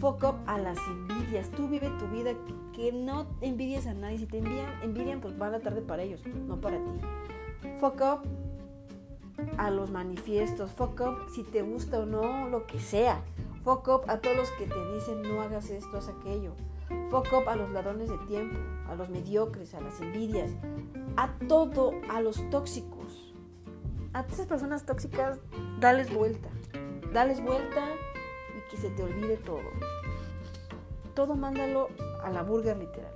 [0.00, 1.48] Fuck up a las envidias.
[1.50, 2.32] Tú vive tu vida
[2.74, 4.18] que no envidies a nadie.
[4.18, 7.00] Si te envían, envidian, pues va a tarde para ellos, no para ti.
[7.80, 8.20] Fuck up
[9.56, 10.72] a los manifiestos.
[10.72, 13.22] Fuck up si te gusta o no, lo que sea.
[13.64, 16.54] Fuck up a todos los que te dicen no hagas esto, haz aquello.
[17.10, 18.56] Fuck up a los ladrones de tiempo,
[18.88, 20.50] a los mediocres, a las envidias,
[21.16, 23.34] a todo, a los tóxicos.
[24.12, 25.38] A esas personas tóxicas,
[25.80, 26.48] dales vuelta.
[27.12, 27.88] Dales vuelta
[28.70, 29.62] que se te olvide todo.
[31.14, 31.88] Todo mándalo
[32.22, 33.12] a la burger literal.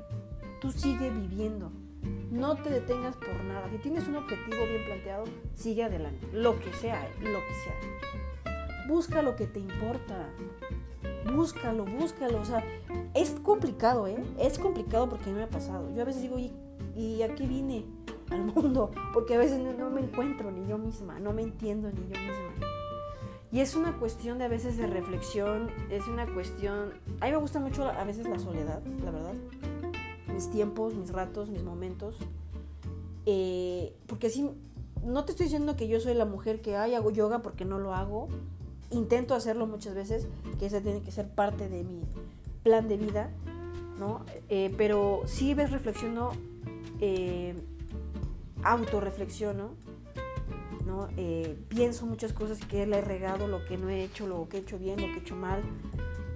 [0.61, 1.70] Tú sigue viviendo.
[2.30, 3.68] No te detengas por nada.
[3.70, 5.24] Si tienes un objetivo bien planteado,
[5.55, 6.26] sigue adelante.
[6.32, 8.21] Lo que sea, lo que sea.
[8.88, 10.28] Busca lo que te importa.
[11.34, 12.40] Búscalo, búscalo.
[12.40, 12.64] O sea,
[13.14, 14.22] es complicado, ¿eh?
[14.38, 15.94] Es complicado porque a mí me ha pasado.
[15.94, 16.52] Yo a veces digo, ¿y,
[16.96, 17.84] y a qué vine
[18.30, 18.90] al mundo?
[19.12, 22.68] Porque a veces no, me encuentro ni yo misma, no me entiendo ni yo misma.
[23.52, 26.94] Y es una cuestión de a veces de reflexión, es una cuestión...
[27.20, 29.34] A mí me gusta mucho a veces la soledad, la verdad.
[30.32, 32.16] Mis tiempos, mis ratos, mis momentos.
[33.26, 34.50] Eh, porque así,
[35.04, 37.78] no te estoy diciendo que yo soy la mujer que Ay, hago yoga porque no
[37.78, 38.28] lo hago.
[38.93, 40.28] Intento hacerlo muchas veces,
[40.59, 42.03] que ese tiene que ser parte de mi
[42.62, 43.30] plan de vida,
[43.99, 44.24] ¿no?
[44.49, 46.30] Eh, pero sí ves, reflexiono,
[47.01, 47.55] eh,
[48.62, 49.70] autorreflexiono
[51.16, 54.59] eh, pienso muchas cosas que le he regado, lo que no he hecho, lo que
[54.59, 55.62] he hecho bien, lo que he hecho mal.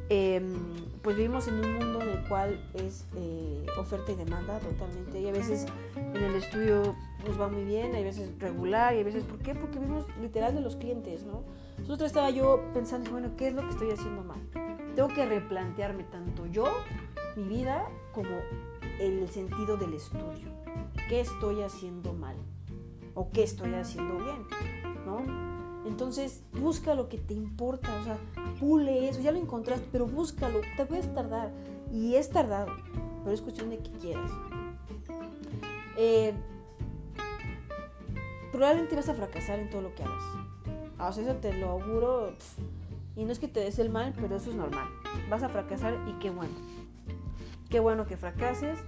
[0.09, 0.55] Em,
[1.03, 5.21] pues vivimos en un mundo en el cual es eh, oferta y demanda totalmente.
[5.21, 6.95] Y a veces en el estudio
[7.27, 9.55] nos va muy bien, hay veces regular, y a veces, ¿por qué?
[9.55, 11.43] Porque vivimos literal los clientes, ¿no?
[11.79, 14.41] Entonces estaba yo pensando, bueno, ¿qué es lo que estoy haciendo mal?
[14.95, 16.67] Tengo que replantearme tanto yo,
[17.37, 18.31] mi vida, como
[19.01, 20.51] el sentido del estudio.
[21.09, 22.37] ¿Qué estoy haciendo mal?
[23.15, 24.47] ¿O qué estoy haciendo bien?
[25.05, 25.56] ¿No?
[25.87, 28.18] Entonces, busca lo que te importa, o sea,
[28.59, 31.51] pule eso, ya lo encontraste, pero búscalo, te puedes tardar,
[31.93, 32.72] y es tardado,
[33.22, 34.30] pero es cuestión de que quieras.
[35.97, 36.34] Eh,
[38.53, 40.22] probablemente vas a fracasar en todo lo que hagas.
[40.99, 42.32] O sea, eso te lo auguro.
[43.16, 44.89] Y no es que te des el mal, pero eso es normal.
[45.30, 46.55] Vas a fracasar y qué bueno.
[47.70, 48.78] Qué bueno que fracases,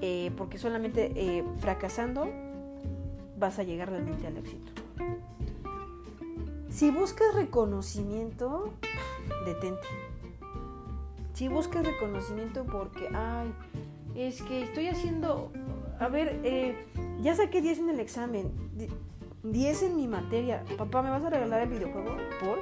[0.00, 2.28] eh, porque solamente eh, fracasando
[3.38, 4.72] vas a llegar realmente al éxito.
[6.70, 8.72] Si buscas reconocimiento,
[9.44, 9.86] detente.
[11.34, 13.52] Si buscas reconocimiento porque, ay,
[14.14, 15.52] es que estoy haciendo,
[15.98, 16.86] a ver, eh,
[17.22, 18.52] ya saqué 10 en el examen,
[19.42, 22.16] 10 en mi materia, papá, ¿me vas a regalar el videojuego?
[22.40, 22.60] ¿Por?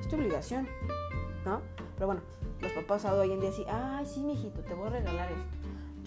[0.00, 0.68] Es tu obligación,
[1.44, 1.60] ¿no?
[1.94, 2.22] Pero bueno,
[2.60, 5.44] los papás hoy en día así, ay, sí, mijito, te voy a regalar esto.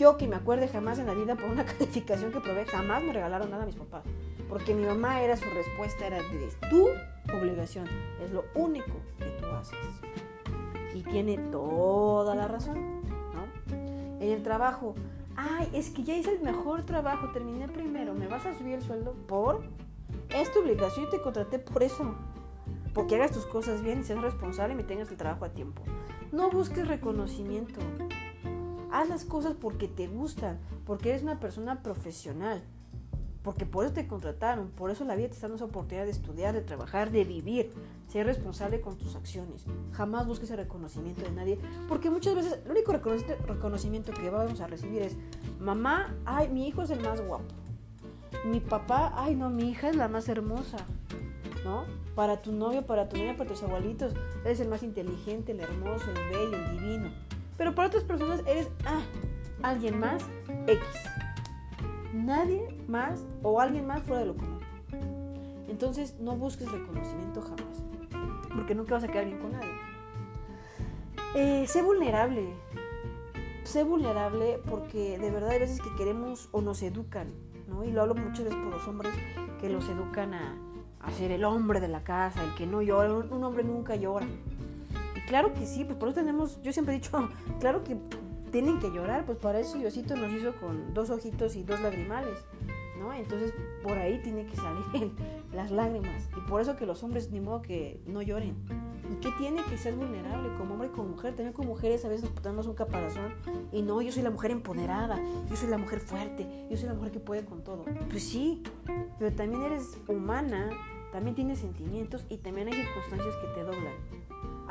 [0.02, 3.14] Yo que me acuerde jamás en la vida por una calificación que probé, jamás me
[3.14, 4.04] regalaron nada a mis papás.
[4.50, 6.88] Porque mi mamá era su respuesta, era de tu
[7.32, 7.86] obligación.
[8.20, 9.78] Es lo único que tú haces.
[10.96, 13.04] Y tiene toda la razón,
[13.36, 13.76] ¿no?
[14.20, 14.96] En el trabajo,
[15.36, 18.82] ay, es que ya hice el mejor trabajo, terminé primero, ¿me vas a subir el
[18.82, 19.14] sueldo?
[19.28, 19.62] ¿Por?
[20.30, 22.16] Es tu obligación y te contraté por eso.
[22.96, 25.84] Porque hagas tus cosas bien seas responsable y me tengas el trabajo a tiempo.
[26.32, 27.80] No busques reconocimiento.
[28.92, 32.62] Haz las cosas porque te gustan, porque eres una persona profesional,
[33.44, 36.12] porque por eso te contrataron, por eso la vida te está dando esa oportunidad de
[36.12, 37.72] estudiar, de trabajar, de vivir,
[38.08, 39.66] ser responsable con tus acciones.
[39.94, 44.68] Jamás busques el reconocimiento de nadie, porque muchas veces el único reconocimiento que vamos a
[44.68, 45.16] recibir es,
[45.60, 47.46] mamá, ay, mi hijo es el más guapo.
[48.46, 50.78] Mi papá, ay, no, mi hija es la más hermosa.
[51.64, 51.86] ¿No?
[52.16, 54.14] Para tu novio, para tu novia, para tus abuelitos,
[54.44, 57.12] eres el más inteligente, el hermoso, el bello, el divino.
[57.62, 59.02] Pero para otras personas eres, ah,
[59.62, 60.26] alguien más,
[60.66, 60.84] X.
[62.12, 64.58] Nadie más o alguien más fuera de lo común.
[65.68, 67.84] Entonces no busques reconocimiento jamás,
[68.56, 69.70] porque nunca vas a quedar bien con nadie.
[71.36, 72.52] Eh, sé vulnerable,
[73.64, 77.32] sé vulnerable porque de verdad hay veces que queremos o nos educan,
[77.68, 77.84] ¿no?
[77.84, 79.14] Y lo hablo muchas veces por los hombres
[79.60, 80.58] que los educan a,
[81.00, 84.26] a ser el hombre de la casa, el que no llora, un hombre nunca llora.
[85.28, 87.98] Claro que sí, pues por eso tenemos, yo siempre he dicho, claro que
[88.52, 92.38] tienen que llorar, pues para eso Diosito nos hizo con dos ojitos y dos lagrimales,
[93.00, 93.14] ¿no?
[93.14, 95.12] Entonces por ahí tiene que salir
[95.54, 96.30] las lágrimas.
[96.38, 98.56] Y por eso que los hombres ni modo que no lloren.
[99.10, 101.36] ¿Y qué tiene que ser vulnerable como hombre y como mujer?
[101.36, 103.34] También como mujeres a veces nos ponemos un caparazón
[103.72, 105.20] y no, yo soy la mujer empoderada,
[105.50, 107.84] yo soy la mujer fuerte, yo soy la mujer que puede con todo.
[108.10, 108.64] Pues sí,
[109.20, 110.70] pero también eres humana,
[111.12, 114.21] también tienes sentimientos y también hay circunstancias que te doblan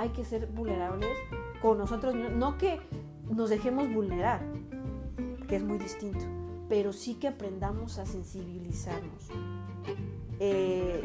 [0.01, 1.15] hay que ser vulnerables
[1.61, 2.81] con nosotros, no que
[3.29, 4.41] nos dejemos vulnerar,
[5.47, 6.25] que es muy distinto,
[6.71, 9.29] pero sí que aprendamos a sensibilizarnos.
[10.39, 11.03] Eh,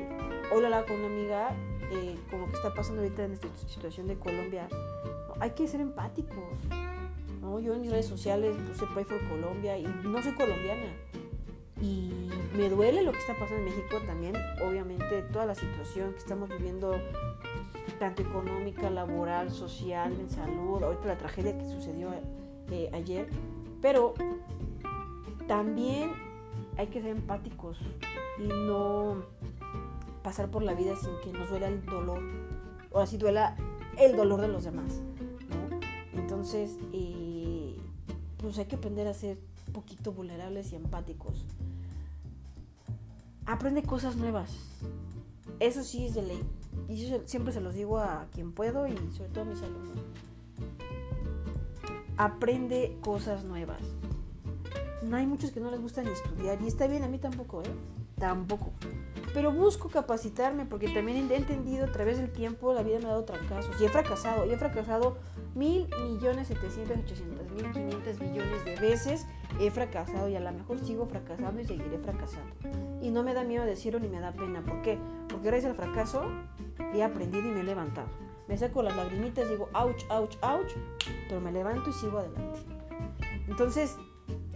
[0.55, 1.49] hoy hablaba con una amiga,
[1.91, 4.69] eh, como que está pasando ahorita en esta situación de Colombia,
[5.41, 6.57] hay que ser empáticos.
[7.41, 7.59] ¿no?
[7.59, 10.87] Yo en mis redes sociales puse Pray for Colombia y no soy colombiana.
[11.81, 14.35] Y me duele lo que está pasando en México también,
[14.65, 16.95] obviamente toda la situación que estamos viviendo
[17.99, 22.09] tanto económica, laboral, social, en salud, ahorita la tragedia que sucedió
[22.71, 23.27] eh, ayer,
[23.81, 24.13] pero
[25.47, 26.11] también
[26.77, 27.79] hay que ser empáticos
[28.39, 29.23] y no
[30.23, 32.21] pasar por la vida sin que nos duela el dolor,
[32.91, 33.55] o así duela
[33.97, 35.01] el dolor de los demás,
[36.13, 37.77] Entonces, eh,
[38.37, 39.37] pues hay que aprender a ser
[39.67, 41.45] un poquito vulnerables y empáticos.
[43.45, 44.51] Aprende cosas nuevas.
[45.59, 46.43] Eso sí es de ley.
[46.87, 49.97] Y yo siempre se los digo a quien puedo y sobre todo a mis alumnos.
[52.17, 53.81] Aprende cosas nuevas.
[55.03, 57.61] No hay muchos que no les gusta ni estudiar y está bien, a mí tampoco,
[57.61, 57.71] ¿eh?
[58.17, 58.71] Tampoco.
[59.33, 63.09] Pero busco capacitarme porque también he entendido a través del tiempo la vida me ha
[63.09, 64.45] dado trancazos y he fracasado.
[64.45, 65.17] Y he fracasado
[65.53, 69.25] mil millones, setecientos, ochocientos mil, quinientos millones de veces.
[69.59, 72.53] He fracasado y a lo mejor sigo fracasando y seguiré fracasando.
[73.01, 74.61] Y no me da miedo decirlo ni me da pena.
[74.61, 74.99] ¿Por qué?
[75.29, 76.23] Porque gracias al fracaso
[76.93, 78.07] he aprendido y me he levantado.
[78.47, 80.71] Me saco las lagrimitas, digo, ouch, ouch, ouch,
[81.27, 82.59] pero me levanto y sigo adelante.
[83.47, 83.97] Entonces,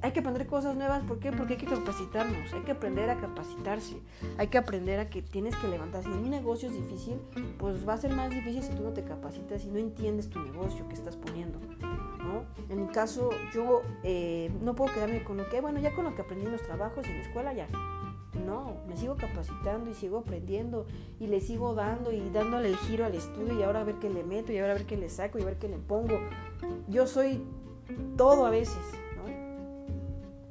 [0.01, 1.03] hay que aprender cosas nuevas.
[1.03, 1.31] ¿Por qué?
[1.31, 4.01] Porque hay que capacitarnos, hay que aprender a capacitarse,
[4.37, 6.09] hay que aprender a que tienes que levantarse.
[6.09, 7.19] Si un negocio es difícil,
[7.57, 10.39] pues va a ser más difícil si tú no te capacitas y no entiendes tu
[10.39, 11.59] negocio que estás poniendo.
[11.79, 12.43] ¿no?
[12.69, 16.15] En mi caso, yo eh, no puedo quedarme con lo que, bueno, ya con lo
[16.15, 17.67] que aprendí en los trabajos y en la escuela, ya.
[18.45, 20.85] No, me sigo capacitando y sigo aprendiendo
[21.19, 24.09] y le sigo dando y dándole el giro al estudio y ahora a ver qué
[24.09, 26.19] le meto y ahora a ver qué le saco y a ver qué le pongo.
[26.87, 27.43] Yo soy
[28.17, 28.77] todo a veces,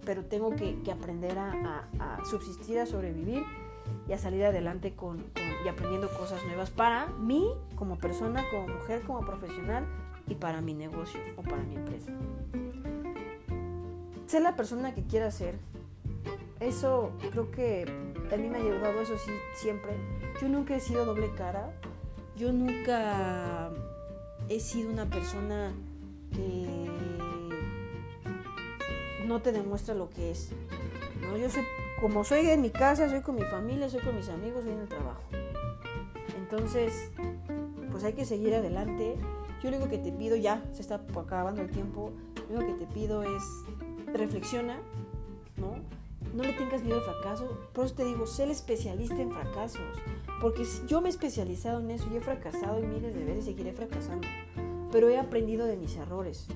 [0.08, 3.44] pero tengo que, aprender a, subsistir, a sobrevivir
[4.08, 5.22] y a salir adelante con,
[5.62, 7.46] y aprendiendo cosas nuevas para mí
[7.76, 9.86] como persona, como mujer, como profesional
[10.26, 12.10] y para mi negocio o para mi empresa.
[14.24, 15.58] Ser la persona que quiera ser.
[16.58, 17.84] Eso creo que
[18.32, 19.92] a mí me ha ayudado, eso sí, siempre.
[20.40, 21.70] Yo nunca he sido doble cara.
[22.34, 23.70] Yo nunca
[24.48, 25.74] he sido una persona
[26.32, 26.88] que
[29.28, 30.50] no te demuestra lo que es.
[31.20, 31.36] ¿no?
[31.36, 31.62] Yo soy,
[32.00, 34.80] como soy en mi casa, soy con mi familia, soy con mis amigos, soy en
[34.80, 35.22] el trabajo.
[36.36, 37.10] Entonces,
[37.90, 39.16] pues hay que seguir adelante.
[39.62, 42.12] Yo lo único que te pido, ya se está acabando el tiempo,
[42.50, 43.42] lo único que te pido es
[44.12, 44.78] reflexiona,
[45.56, 45.76] ¿no?
[46.34, 47.58] No le tengas miedo al fracaso.
[47.72, 49.80] Por eso te digo, sé el especialista en fracasos.
[50.40, 53.72] Porque yo me he especializado en eso y he fracasado miles de veces y seguiré
[53.72, 54.26] fracasando.
[54.92, 56.46] Pero he aprendido de mis errores.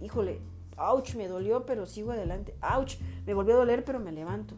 [0.00, 0.40] Híjole,
[0.78, 2.54] ouch, me dolió, pero sigo adelante.
[2.62, 4.54] Ouch, me volvió a doler, pero me levanto.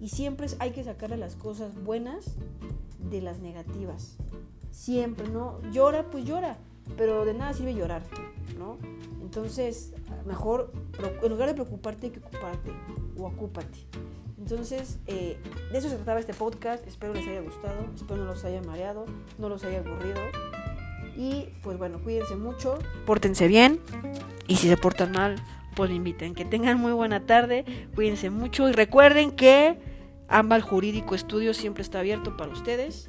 [0.00, 2.36] Y siempre hay que sacarle las cosas buenas
[3.10, 4.16] de las negativas.
[4.70, 5.60] Siempre, ¿no?
[5.72, 6.58] Llora, pues llora,
[6.96, 8.02] pero de nada sirve llorar,
[8.58, 8.76] ¿no?
[9.22, 9.92] Entonces,
[10.26, 10.72] mejor,
[11.22, 12.70] en lugar de preocuparte, hay que ocuparte
[13.18, 13.86] o ocúpate.
[14.38, 15.38] Entonces, eh,
[15.72, 16.86] de eso se trataba este podcast.
[16.86, 19.06] Espero les haya gustado, espero no los haya mareado,
[19.38, 20.20] no los haya aburrido.
[21.16, 23.80] Y pues bueno, cuídense mucho, pórtense bien
[24.46, 25.36] y si se portan mal,
[25.76, 26.34] pues inviten.
[26.34, 27.64] Que tengan muy buena tarde,
[27.94, 29.78] cuídense mucho y recuerden que
[30.26, 33.06] Ambal Jurídico Estudio siempre está abierto para ustedes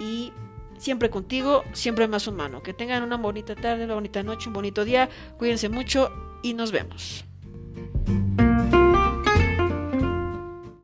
[0.00, 0.32] y
[0.78, 2.62] siempre contigo, siempre más humano.
[2.62, 6.10] Que tengan una bonita tarde, una bonita noche, un bonito día, cuídense mucho
[6.42, 7.27] y nos vemos.